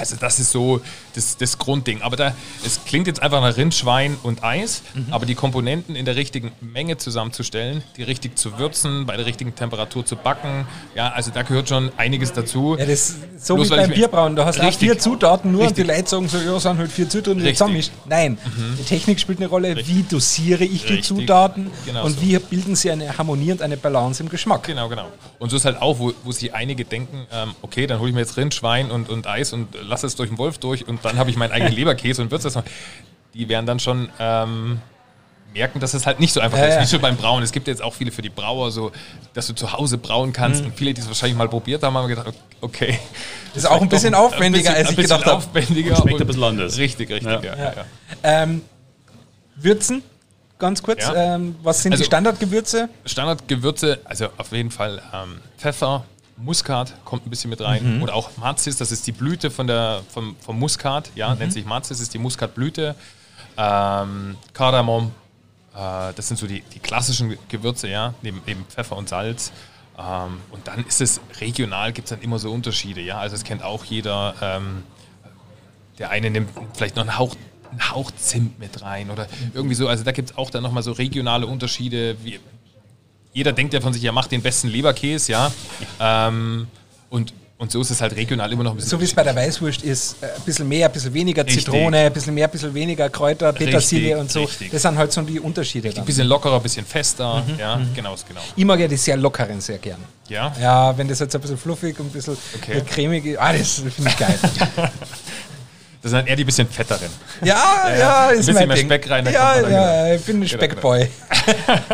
Also 0.00 0.16
das 0.16 0.40
ist 0.40 0.50
so 0.50 0.80
das, 1.14 1.36
das 1.36 1.58
Grundding. 1.58 2.00
Aber 2.00 2.16
da, 2.16 2.34
es 2.64 2.84
klingt 2.86 3.06
jetzt 3.06 3.22
einfach 3.22 3.42
nach 3.42 3.56
Rind, 3.56 3.74
Schwein 3.74 4.16
und 4.22 4.42
Eis, 4.42 4.82
mhm. 4.94 5.06
aber 5.10 5.26
die 5.26 5.34
Komponenten 5.34 5.94
in 5.94 6.06
der 6.06 6.16
richtigen 6.16 6.52
Menge 6.60 6.96
zusammenzustellen, 6.96 7.82
die 7.96 8.02
richtig 8.02 8.38
zu 8.38 8.58
würzen, 8.58 9.04
bei 9.04 9.16
der 9.16 9.26
richtigen 9.26 9.54
Temperatur 9.54 10.04
zu 10.06 10.16
backen, 10.16 10.66
ja, 10.94 11.10
also 11.10 11.30
da 11.30 11.42
gehört 11.42 11.68
schon 11.68 11.92
einiges 11.98 12.32
dazu. 12.32 12.76
Ja, 12.78 12.86
das 12.86 13.16
so 13.36 13.56
Bloß, 13.56 13.70
wie 13.70 13.76
beim 13.76 13.90
Bierbrauen. 13.90 14.36
Du 14.36 14.44
hast 14.44 14.58
richtig, 14.58 14.78
vier 14.78 14.98
Zutaten 14.98 15.52
nur 15.52 15.62
richtig. 15.62 15.84
und 15.84 15.86
die 15.86 15.92
Leute 15.92 16.08
sagen 16.08 16.28
so, 16.28 16.38
ja, 16.38 16.58
sind 16.58 16.78
halt 16.78 16.90
vier 16.90 17.08
Zutaten, 17.08 17.42
die 17.42 17.52
zusammenmischt. 17.52 17.92
Nein, 18.06 18.32
mhm. 18.32 18.76
die 18.78 18.84
Technik 18.84 19.20
spielt 19.20 19.38
eine 19.38 19.48
Rolle. 19.48 19.76
Richtig. 19.76 19.96
Wie 19.96 20.02
dosiere 20.02 20.64
ich 20.64 20.86
die 20.86 21.02
Zutaten 21.02 21.70
genau 21.84 22.04
und 22.04 22.12
so. 22.12 22.22
wie 22.22 22.38
bilden 22.38 22.74
sie 22.74 22.90
eine 22.90 23.18
Harmonie 23.18 23.52
und 23.52 23.60
eine 23.60 23.76
Balance 23.76 24.22
im 24.22 24.30
Geschmack? 24.30 24.62
Genau, 24.64 24.88
genau. 24.88 25.08
Und 25.38 25.50
so 25.50 25.56
ist 25.56 25.64
halt 25.64 25.80
auch, 25.80 25.98
wo, 25.98 26.12
wo 26.24 26.32
sich 26.32 26.54
einige 26.54 26.84
denken, 26.84 27.26
ähm, 27.32 27.54
okay, 27.62 27.86
dann 27.86 27.98
hole 27.98 28.08
ich 28.08 28.14
mir 28.14 28.20
jetzt 28.20 28.36
Rind, 28.36 28.54
Schwein 28.54 28.90
und, 28.90 29.08
und 29.08 29.26
Eis 29.26 29.52
und 29.52 29.68
lasse 29.90 30.06
es 30.06 30.16
durch 30.16 30.30
den 30.30 30.38
Wolf 30.38 30.58
durch 30.58 30.88
und 30.88 31.04
dann 31.04 31.18
habe 31.18 31.28
ich 31.30 31.36
meinen 31.36 31.52
eigenen 31.52 31.72
Leberkäse 31.76 32.22
und 32.22 32.30
würze 32.30 32.44
das 32.44 32.54
noch. 32.54 32.64
Die 33.34 33.48
wären 33.48 33.66
dann 33.66 33.78
schon 33.78 34.08
ähm, 34.18 34.80
merken, 35.54 35.78
dass 35.80 35.94
es 35.94 36.06
halt 36.06 36.18
nicht 36.20 36.32
so 36.32 36.40
einfach 36.40 36.58
Ja, 36.58 36.64
ist, 36.66 36.74
ja. 36.76 36.82
wie 36.82 36.86
schon 36.86 37.00
beim 37.00 37.16
Brauen. 37.16 37.42
Es 37.42 37.52
gibt 37.52 37.68
jetzt 37.68 37.82
auch 37.82 37.94
viele 37.94 38.10
für 38.10 38.22
die 38.22 38.28
Brauer, 38.30 38.70
so, 38.70 38.90
dass 39.34 39.46
du 39.46 39.52
zu 39.54 39.72
Hause 39.72 39.98
brauen 39.98 40.32
kannst. 40.32 40.64
Und 40.64 40.74
viele, 40.76 40.94
die 40.94 41.00
es 41.00 41.06
wahrscheinlich 41.06 41.36
mal 41.36 41.48
probiert 41.48 41.82
haben, 41.82 41.96
haben 41.96 42.08
gedacht, 42.08 42.32
okay. 42.60 42.98
Das 43.54 43.64
ist 43.64 43.68
auch 43.70 43.80
ein 43.80 43.88
bisschen 43.88 44.14
aufwendiger, 44.14 44.70
als 44.74 44.90
ich 44.90 44.96
bisschen 44.96 45.18
gedacht 45.18 45.26
habe. 45.26 45.36
aufwendiger 45.38 45.96
Schmeckt 45.96 46.14
und- 46.14 46.20
ein 46.22 46.26
bisschen 46.26 46.44
anders. 46.44 46.78
Richtig, 46.78 47.10
richtig, 47.10 47.42
ja. 47.44 47.56
Ja. 47.56 47.72
Ähm, 48.22 48.62
Würzen, 49.56 50.02
ganz 50.58 50.82
kurz. 50.82 51.04
Ähm, 51.14 51.56
was 51.62 51.82
sind 51.82 51.92
Also- 51.92 52.02
die 52.02 52.06
Standardgewürze? 52.06 52.88
Standardgewürze, 53.04 54.00
also 54.04 54.28
auf 54.38 54.52
jeden 54.52 54.70
Fall 54.70 55.02
ähm, 55.12 55.40
Pfeffer, 55.58 56.04
Muskat 56.42 56.94
kommt 57.04 57.26
ein 57.26 57.30
bisschen 57.30 57.50
mit 57.50 57.60
rein. 57.60 57.96
Mhm. 57.96 58.02
Oder 58.02 58.14
auch 58.14 58.30
Mazis, 58.36 58.76
das 58.76 58.92
ist 58.92 59.06
die 59.06 59.12
Blüte 59.12 59.50
von 59.50 59.66
der, 59.66 60.02
vom, 60.12 60.36
vom 60.40 60.58
Muskat, 60.58 61.10
ja, 61.14 61.32
Mhm. 61.32 61.38
nennt 61.40 61.52
sich 61.52 61.64
Mazis, 61.64 62.00
ist 62.00 62.14
die 62.14 62.18
Muskatblüte. 62.18 62.94
Ähm, 63.56 64.36
Kardamom, 64.52 65.12
äh, 65.74 66.12
das 66.14 66.28
sind 66.28 66.36
so 66.38 66.46
die, 66.46 66.62
die 66.74 66.78
klassischen 66.78 67.36
Gewürze, 67.48 67.88
ja, 67.88 68.14
neben, 68.22 68.40
neben 68.46 68.64
Pfeffer 68.64 68.96
und 68.96 69.08
Salz. 69.08 69.52
Ähm, 69.98 70.38
und 70.50 70.66
dann 70.66 70.84
ist 70.86 71.00
es 71.00 71.20
regional, 71.40 71.92
gibt 71.92 72.06
es 72.06 72.10
dann 72.10 72.22
immer 72.22 72.38
so 72.38 72.50
Unterschiede, 72.50 73.00
ja. 73.00 73.18
Also 73.18 73.36
es 73.36 73.44
kennt 73.44 73.62
auch 73.62 73.84
jeder. 73.84 74.34
Ähm, 74.40 74.82
der 75.98 76.10
eine 76.10 76.30
nimmt 76.30 76.48
vielleicht 76.72 76.96
noch 76.96 77.02
einen 77.02 77.18
Hauch, 77.18 77.36
einen 77.70 77.90
Hauch 77.90 78.10
Zimt 78.12 78.58
mit 78.58 78.80
rein 78.80 79.10
oder 79.10 79.26
irgendwie 79.52 79.74
so. 79.74 79.86
Also 79.88 80.02
da 80.02 80.12
gibt 80.12 80.30
es 80.30 80.38
auch 80.38 80.48
dann 80.48 80.62
nochmal 80.62 80.82
so 80.82 80.92
regionale 80.92 81.46
Unterschiede. 81.46 82.16
Wie, 82.24 82.40
jeder 83.32 83.52
denkt 83.52 83.74
ja 83.74 83.80
von 83.80 83.92
sich, 83.92 84.04
er 84.04 84.12
macht 84.12 84.32
den 84.32 84.42
besten 84.42 84.68
Leberkäse, 84.68 85.32
ja. 85.32 85.52
Ähm, 86.00 86.66
und, 87.10 87.32
und 87.58 87.70
so 87.70 87.80
ist 87.80 87.90
es 87.90 88.00
halt 88.00 88.16
regional 88.16 88.50
immer 88.52 88.64
noch 88.64 88.70
ein 88.72 88.76
bisschen. 88.76 88.90
So 88.90 89.00
wie 89.00 89.04
es 89.04 89.12
bei 89.14 89.22
der 89.22 89.36
Weißwurst 89.36 89.82
ist, 89.82 90.16
äh, 90.22 90.26
ein 90.26 90.42
bisschen 90.44 90.66
mehr, 90.68 90.86
ein 90.86 90.92
bisschen 90.92 91.12
weniger 91.12 91.44
Richtig. 91.44 91.64
Zitrone, 91.64 91.98
ein 91.98 92.12
bisschen 92.12 92.34
mehr, 92.34 92.46
ein 92.46 92.50
bisschen 92.50 92.72
weniger 92.74 93.08
Kräuter, 93.10 93.52
Petersilie 93.52 94.16
Richtig, 94.16 94.20
und 94.20 94.30
so. 94.32 94.40
richtig. 94.44 94.70
Das 94.70 94.82
sind 94.82 94.96
halt 94.96 95.12
so 95.12 95.20
die 95.22 95.38
Unterschiede 95.38 95.92
Ein 95.94 96.04
bisschen 96.04 96.26
lockerer, 96.26 96.56
ein 96.56 96.62
bisschen 96.62 96.86
fester. 96.86 97.44
Mhm, 97.46 97.58
Ja, 97.58 97.80
genau, 97.94 98.14
ist 98.14 98.26
genau. 98.26 98.40
Ich 98.56 98.64
mag 98.64 98.80
ja 98.80 98.88
die 98.88 98.96
sehr 98.96 99.16
lockeren 99.16 99.60
sehr 99.60 99.78
gern. 99.78 100.00
Ja. 100.28 100.52
Ja, 100.60 100.96
wenn 100.96 101.06
das 101.08 101.18
jetzt 101.18 101.34
ein 101.34 101.40
bisschen 101.40 101.58
fluffig 101.58 101.98
und 102.00 102.06
ein 102.06 102.12
bisschen 102.12 102.36
Okay. 102.56 102.80
cremig 102.88 103.26
ist, 103.26 103.38
ah, 103.38 103.52
das 103.52 103.74
finde 103.94 104.10
ich 104.10 104.16
geil. 104.16 104.38
Das 106.02 106.12
sind 106.12 106.26
eher 106.26 106.36
die 106.36 106.44
bisschen 106.44 106.66
fetteren. 106.66 107.10
Ja, 107.44 107.88
ja, 107.88 107.98
ja. 107.98 108.28
Ein 108.28 108.38
ist 108.38 108.46
bisschen 108.46 108.54
mein 108.54 108.68
mehr 108.68 108.76
Ding. 108.76 108.86
Speck 108.86 109.10
rein, 109.10 109.26
ja, 109.26 109.68
ja, 109.68 110.14
ich 110.14 110.22
bin 110.22 110.40
ein 110.40 110.48
Speckboy. 110.48 111.08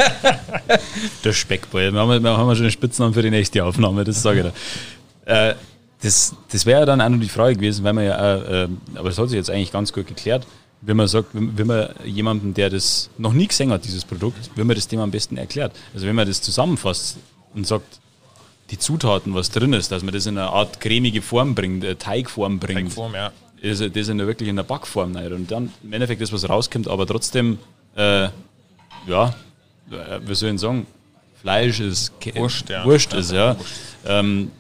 Der 1.24 1.32
Speckball. 1.32 1.92
Wir 1.92 2.00
haben, 2.00 2.22
wir 2.22 2.36
haben 2.36 2.54
schon 2.54 2.64
einen 2.64 2.70
Spitznamen 2.70 3.14
für 3.14 3.22
die 3.22 3.30
nächste 3.30 3.64
Aufnahme, 3.64 4.04
das 4.04 4.22
sage 4.22 4.40
ich 4.40 4.46
da. 5.24 5.50
Äh, 5.50 5.54
das 6.02 6.36
das 6.52 6.66
wäre 6.66 6.80
ja 6.80 6.86
dann 6.86 7.00
auch 7.00 7.08
noch 7.08 7.18
die 7.18 7.28
Frage 7.28 7.56
gewesen, 7.56 7.84
weil 7.84 7.94
man 7.94 8.04
ja, 8.04 8.36
äh, 8.36 8.64
äh, 8.64 8.68
aber 8.94 9.08
das 9.08 9.18
hat 9.18 9.28
sich 9.28 9.36
jetzt 9.36 9.50
eigentlich 9.50 9.72
ganz 9.72 9.92
gut 9.92 10.06
geklärt, 10.06 10.46
wenn 10.82 10.96
man 10.96 11.08
sagt, 11.08 11.30
wenn, 11.32 11.66
man 11.66 11.88
jemandem, 12.04 12.54
der 12.54 12.70
das 12.70 13.10
noch 13.18 13.32
nie 13.32 13.48
gesehen 13.48 13.72
hat, 13.72 13.84
dieses 13.84 14.04
Produkt, 14.04 14.50
wenn 14.54 14.68
man 14.68 14.76
das 14.76 14.86
dem 14.86 15.00
am 15.00 15.10
besten 15.10 15.36
erklärt. 15.36 15.72
Also 15.94 16.06
wenn 16.06 16.14
man 16.14 16.28
das 16.28 16.40
zusammenfasst 16.40 17.16
und 17.54 17.66
sagt, 17.66 17.98
die 18.70 18.78
Zutaten, 18.78 19.34
was 19.34 19.50
drin 19.50 19.72
ist, 19.72 19.90
dass 19.90 20.02
man 20.02 20.12
das 20.12 20.26
in 20.26 20.38
eine 20.38 20.48
Art 20.48 20.80
cremige 20.80 21.22
Form 21.22 21.54
bringt, 21.54 21.84
äh, 21.84 21.96
Teigform 21.96 22.58
bringt. 22.58 22.88
Teigform, 22.88 23.14
ja. 23.14 23.32
Also 23.62 23.88
das 23.88 24.08
in 24.08 24.18
der, 24.18 24.26
wirklich 24.26 24.48
in 24.48 24.56
der 24.56 24.62
Backform 24.62 25.16
rein. 25.16 25.32
Und 25.32 25.50
dann 25.50 25.72
im 25.82 25.92
Endeffekt 25.92 26.20
das, 26.20 26.32
was 26.32 26.48
rauskommt, 26.48 26.88
aber 26.88 27.06
trotzdem, 27.06 27.58
äh, 27.96 28.28
ja, 29.06 29.34
äh, 29.90 30.20
wie 30.24 30.34
soll 30.34 30.54
ich 30.54 30.60
sagen, 30.60 30.86
Fleisch 31.40 31.80
ist, 31.80 32.12
Wurst, 32.34 32.68
ja. 32.68 32.84
Wurst 32.84 33.12
ist, 33.14 33.32
ja. 33.32 33.56
Ähm, 34.04 34.50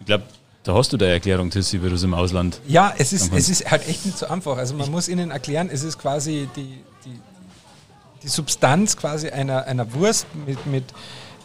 ich 0.00 0.06
glaube, 0.06 0.24
da 0.64 0.74
hast 0.74 0.92
du 0.92 0.96
deine 0.96 1.12
Erklärung, 1.12 1.50
Tissi, 1.50 1.82
wie 1.82 1.88
du 1.88 1.94
es 1.94 2.02
im 2.02 2.14
Ausland. 2.14 2.60
Ja, 2.66 2.94
es 2.96 3.12
ist, 3.12 3.32
es 3.34 3.48
ist 3.48 3.70
halt 3.70 3.86
echt 3.86 4.06
nicht 4.06 4.18
so 4.18 4.26
einfach. 4.26 4.56
Also 4.56 4.74
man 4.74 4.90
muss 4.90 5.08
ihnen 5.08 5.30
erklären, 5.30 5.68
es 5.70 5.82
ist 5.82 5.98
quasi 5.98 6.48
die, 6.56 6.78
die, 7.04 7.20
die 8.22 8.28
Substanz 8.28 8.96
quasi 8.96 9.28
einer, 9.28 9.64
einer 9.66 9.92
Wurst 9.92 10.26
mit, 10.46 10.64
mit 10.66 10.84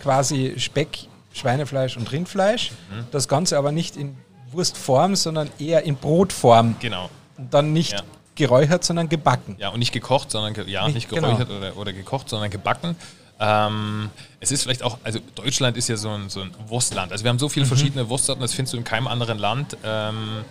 quasi 0.01 0.55
Speck, 0.57 1.07
Schweinefleisch 1.33 1.97
und 1.97 2.11
Rindfleisch. 2.11 2.71
Mhm. 2.71 3.07
Das 3.11 3.27
Ganze 3.27 3.57
aber 3.57 3.71
nicht 3.71 3.97
in 3.97 4.15
Wurstform, 4.51 5.15
sondern 5.15 5.49
eher 5.59 5.83
in 5.83 5.95
Brotform. 5.95 6.75
Genau. 6.79 7.09
Und 7.37 7.53
dann 7.53 7.73
nicht 7.73 7.93
Ja. 7.93 8.01
geräuchert, 8.35 8.83
sondern 8.83 9.09
gebacken. 9.09 9.55
Ja, 9.59 9.69
und 9.69 9.79
nicht 9.79 9.91
gekocht, 9.91 10.31
sondern 10.31 10.53
ge 10.53 10.65
ja, 10.69 10.85
Nicht- 10.85 10.95
nicht 10.95 11.09
genau. 11.09 11.27
geräuchert 11.29 11.49
oder, 11.49 11.77
oder 11.77 11.93
gekocht, 11.93 12.29
sondern 12.29 12.49
gebacken. 12.49 12.95
Ähm, 13.41 14.09
es 14.41 14.51
ist 14.51 14.63
vielleicht 14.63 14.83
auch, 14.83 14.97
also 15.03 15.19
Deutschland 15.35 15.77
ist 15.77 15.87
ja 15.87 15.95
so 15.95 16.09
ein, 16.09 16.29
so 16.29 16.41
ein 16.41 16.51
Wurstland. 16.67 17.11
Also 17.13 17.23
wir 17.23 17.29
haben 17.29 17.39
so 17.39 17.45
Mhm. 17.45 17.51
viele 17.51 17.65
verschiedene 17.65 18.09
Wurstsorten, 18.09 18.41
das 18.41 18.53
findest 18.53 18.73
du 18.73 18.77
in 18.77 18.83
keinem 18.83 19.07
anderen 19.07 19.37
Land. 19.39 19.77
Ähm, 19.83 20.43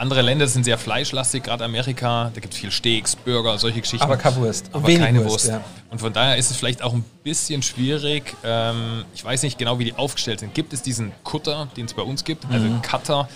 andere 0.00 0.22
Länder 0.22 0.48
sind 0.48 0.64
sehr 0.64 0.78
fleischlastig, 0.78 1.42
gerade 1.42 1.64
Amerika. 1.64 2.30
Da 2.34 2.40
gibt 2.40 2.54
es 2.54 2.60
viel 2.60 2.70
Steaks, 2.70 3.14
Burger, 3.16 3.58
solche 3.58 3.80
Geschichten. 3.80 4.02
Aber 4.04 4.16
keine 4.16 4.36
Wurst. 4.36 4.70
Aber 4.72 4.86
Wenig 4.86 5.00
keine 5.04 5.18
Wurst, 5.20 5.30
Wurst. 5.32 5.48
ja. 5.48 5.60
Und 5.90 6.00
von 6.00 6.12
daher 6.12 6.36
ist 6.36 6.50
es 6.50 6.56
vielleicht 6.56 6.82
auch 6.82 6.92
ein 6.94 7.04
bisschen 7.22 7.62
schwierig. 7.62 8.34
Ähm, 8.42 9.04
ich 9.14 9.24
weiß 9.24 9.42
nicht 9.42 9.58
genau, 9.58 9.78
wie 9.78 9.84
die 9.84 9.94
aufgestellt 9.94 10.40
sind. 10.40 10.54
Gibt 10.54 10.72
es 10.72 10.82
diesen 10.82 11.12
Kutter, 11.22 11.68
den 11.76 11.84
es 11.86 11.94
bei 11.94 12.02
uns 12.02 12.24
gibt? 12.24 12.44
Also 12.50 12.66
Mhm. 12.66 12.82
Cutter. 12.82 13.28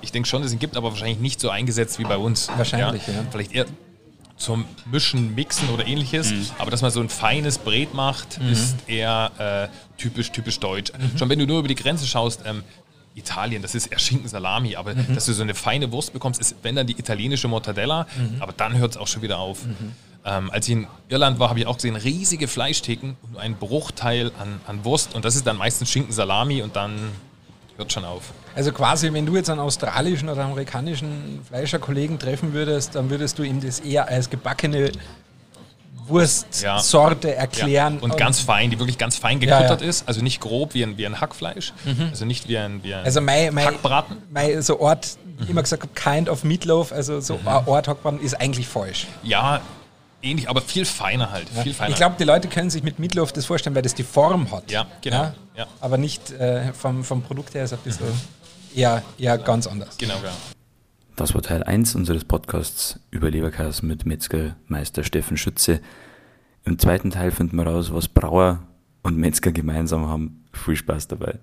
Ich 0.00 0.10
denke 0.12 0.28
schon, 0.28 0.40
dass 0.42 0.48
es 0.48 0.54
ihn 0.54 0.58
gibt, 0.58 0.76
aber 0.76 0.90
wahrscheinlich 0.90 1.18
nicht 1.18 1.38
so 1.40 1.50
eingesetzt 1.50 1.98
wie 1.98 2.04
bei 2.04 2.16
uns. 2.16 2.48
Wahrscheinlich, 2.56 3.06
ja. 3.06 3.12
Vielleicht 3.30 3.52
eher 3.52 3.66
zum 4.38 4.66
Mischen, 4.90 5.34
Mixen 5.34 5.68
oder 5.70 5.86
ähnliches. 5.86 6.30
Aber 6.58 6.70
dass 6.70 6.82
man 6.82 6.90
so 6.90 7.00
ein 7.00 7.08
feines 7.08 7.58
Brät 7.58 7.94
macht, 7.94 8.40
Mhm. 8.40 8.48
ist 8.52 8.76
eher 8.86 9.30
äh, 9.68 10.00
typisch, 10.00 10.30
typisch 10.30 10.60
deutsch. 10.60 10.92
Schon 11.18 11.28
wenn 11.28 11.38
du 11.38 11.46
nur 11.46 11.58
über 11.60 11.68
die 11.68 11.74
Grenze 11.74 12.06
schaust, 12.06 12.40
ähm, 12.44 12.62
Italien, 13.16 13.62
das 13.62 13.74
ist 13.74 13.86
eher 13.86 13.98
Schinken, 13.98 14.28
Salami, 14.28 14.76
aber 14.76 14.94
Mhm. 14.94 15.14
dass 15.14 15.26
du 15.26 15.32
so 15.32 15.42
eine 15.42 15.54
feine 15.54 15.90
Wurst 15.90 16.12
bekommst, 16.12 16.40
ist 16.40 16.54
wenn 16.62 16.76
dann 16.76 16.86
die 16.86 16.98
italienische 16.98 17.48
Mortadella, 17.48 18.06
Mhm. 18.16 18.40
aber 18.42 18.52
dann 18.52 18.76
hört 18.78 18.92
es 18.92 18.96
auch 18.96 19.06
schon 19.08 19.22
wieder 19.22 19.38
auf. 19.38 19.58
Ähm, 20.24 20.50
als 20.50 20.66
ich 20.68 20.72
in 20.72 20.86
Irland 21.08 21.38
war, 21.38 21.48
habe 21.50 21.60
ich 21.60 21.66
auch 21.66 21.76
gesehen, 21.76 21.96
riesige 21.96 22.48
Fleischtheken 22.48 23.14
und 23.22 23.32
nur 23.32 23.40
ein 23.40 23.54
Bruchteil 23.56 24.32
an, 24.40 24.60
an 24.66 24.84
Wurst 24.84 25.14
und 25.14 25.24
das 25.24 25.36
ist 25.36 25.46
dann 25.46 25.56
meistens 25.56 25.90
Schinken, 25.90 26.12
Salami 26.12 26.62
und 26.62 26.74
dann 26.76 26.92
hört 27.76 27.92
schon 27.92 28.04
auf. 28.04 28.32
Also 28.54 28.72
quasi, 28.72 29.12
wenn 29.12 29.24
du 29.26 29.36
jetzt 29.36 29.50
einen 29.50 29.60
australischen 29.60 30.28
oder 30.28 30.44
amerikanischen 30.44 31.40
Fleischerkollegen 31.46 32.18
treffen 32.18 32.52
würdest, 32.54 32.94
dann 32.94 33.10
würdest 33.10 33.38
du 33.38 33.42
ihm 33.44 33.60
das 33.60 33.80
eher 33.80 34.08
als 34.08 34.28
gebackene 34.30 34.90
Wurstsorte 36.08 37.34
erklären. 37.34 37.96
Ja, 37.96 38.02
und 38.02 38.16
ganz 38.16 38.40
fein, 38.40 38.70
die 38.70 38.78
wirklich 38.78 38.98
ganz 38.98 39.16
fein 39.16 39.40
Ja, 39.40 39.58
gekuttert 39.58 39.82
ja. 39.82 39.88
ist. 39.88 40.06
Also 40.08 40.22
nicht 40.22 40.40
grob 40.40 40.74
wie 40.74 40.82
ein, 40.82 40.96
wie 40.98 41.06
ein 41.06 41.20
Hackfleisch. 41.20 41.72
Also 42.10 42.24
nicht 42.24 42.48
wie 42.48 42.58
ein, 42.58 42.82
wie 42.82 42.94
ein 42.94 43.04
Also 43.04 43.20
mein, 43.20 43.52
mein, 43.54 43.66
Hackbraten. 43.66 44.16
mein 44.30 44.62
so 44.62 44.80
Ort, 44.80 45.16
ich 45.40 45.50
immer 45.50 45.62
gesagt 45.62 45.82
habe, 45.82 45.92
kind 45.94 46.28
of 46.28 46.44
Meatloaf, 46.44 46.92
also 46.92 47.20
so 47.20 47.34
Mhm. 47.38 47.46
Ort 47.66 47.88
Hackbraten 47.88 48.20
ist 48.20 48.34
eigentlich 48.40 48.66
falsch. 48.68 49.06
Ja, 49.22 49.60
ähnlich, 50.22 50.48
aber 50.48 50.60
viel 50.62 50.84
feiner 50.84 51.30
halt. 51.30 51.48
Viel 51.62 51.74
feiner. 51.74 51.90
Ich 51.90 51.96
glaube, 51.96 52.16
die 52.18 52.24
Leute 52.24 52.48
können 52.48 52.70
sich 52.70 52.82
mit 52.82 52.98
Meatloaf 52.98 53.32
das 53.32 53.46
vorstellen, 53.46 53.74
weil 53.76 53.82
das 53.82 53.94
die 53.94 54.02
Form 54.04 54.50
hat. 54.50 54.70
Ja, 54.70 54.86
genau, 55.00 55.32
ja. 55.56 55.66
Aber 55.80 55.98
nicht 55.98 56.30
äh, 56.32 56.72
vom, 56.72 57.04
vom 57.04 57.22
Produkt 57.22 57.54
her 57.54 57.64
ist 57.64 57.72
ein 57.72 57.78
bisschen 57.84 58.06
eher, 58.74 59.02
eher 59.18 59.38
ganz 59.38 59.66
anders. 59.66 59.96
genau, 59.98 60.14
ja. 60.14 60.30
Das 61.16 61.34
war 61.34 61.40
Teil 61.40 61.62
1 61.62 61.94
unseres 61.94 62.26
Podcasts 62.26 63.00
über 63.10 63.30
Leberkäse 63.30 63.86
mit 63.86 64.04
Metzgermeister 64.04 65.02
Steffen 65.02 65.38
Schütze. 65.38 65.80
Im 66.66 66.78
zweiten 66.78 67.10
Teil 67.10 67.30
finden 67.30 67.56
wir 67.56 67.66
raus, 67.66 67.90
was 67.90 68.06
Brauer 68.06 68.64
und 69.02 69.16
Metzger 69.16 69.50
gemeinsam 69.50 70.06
haben. 70.06 70.44
Viel 70.52 70.76
Spaß 70.76 71.08
dabei. 71.08 71.38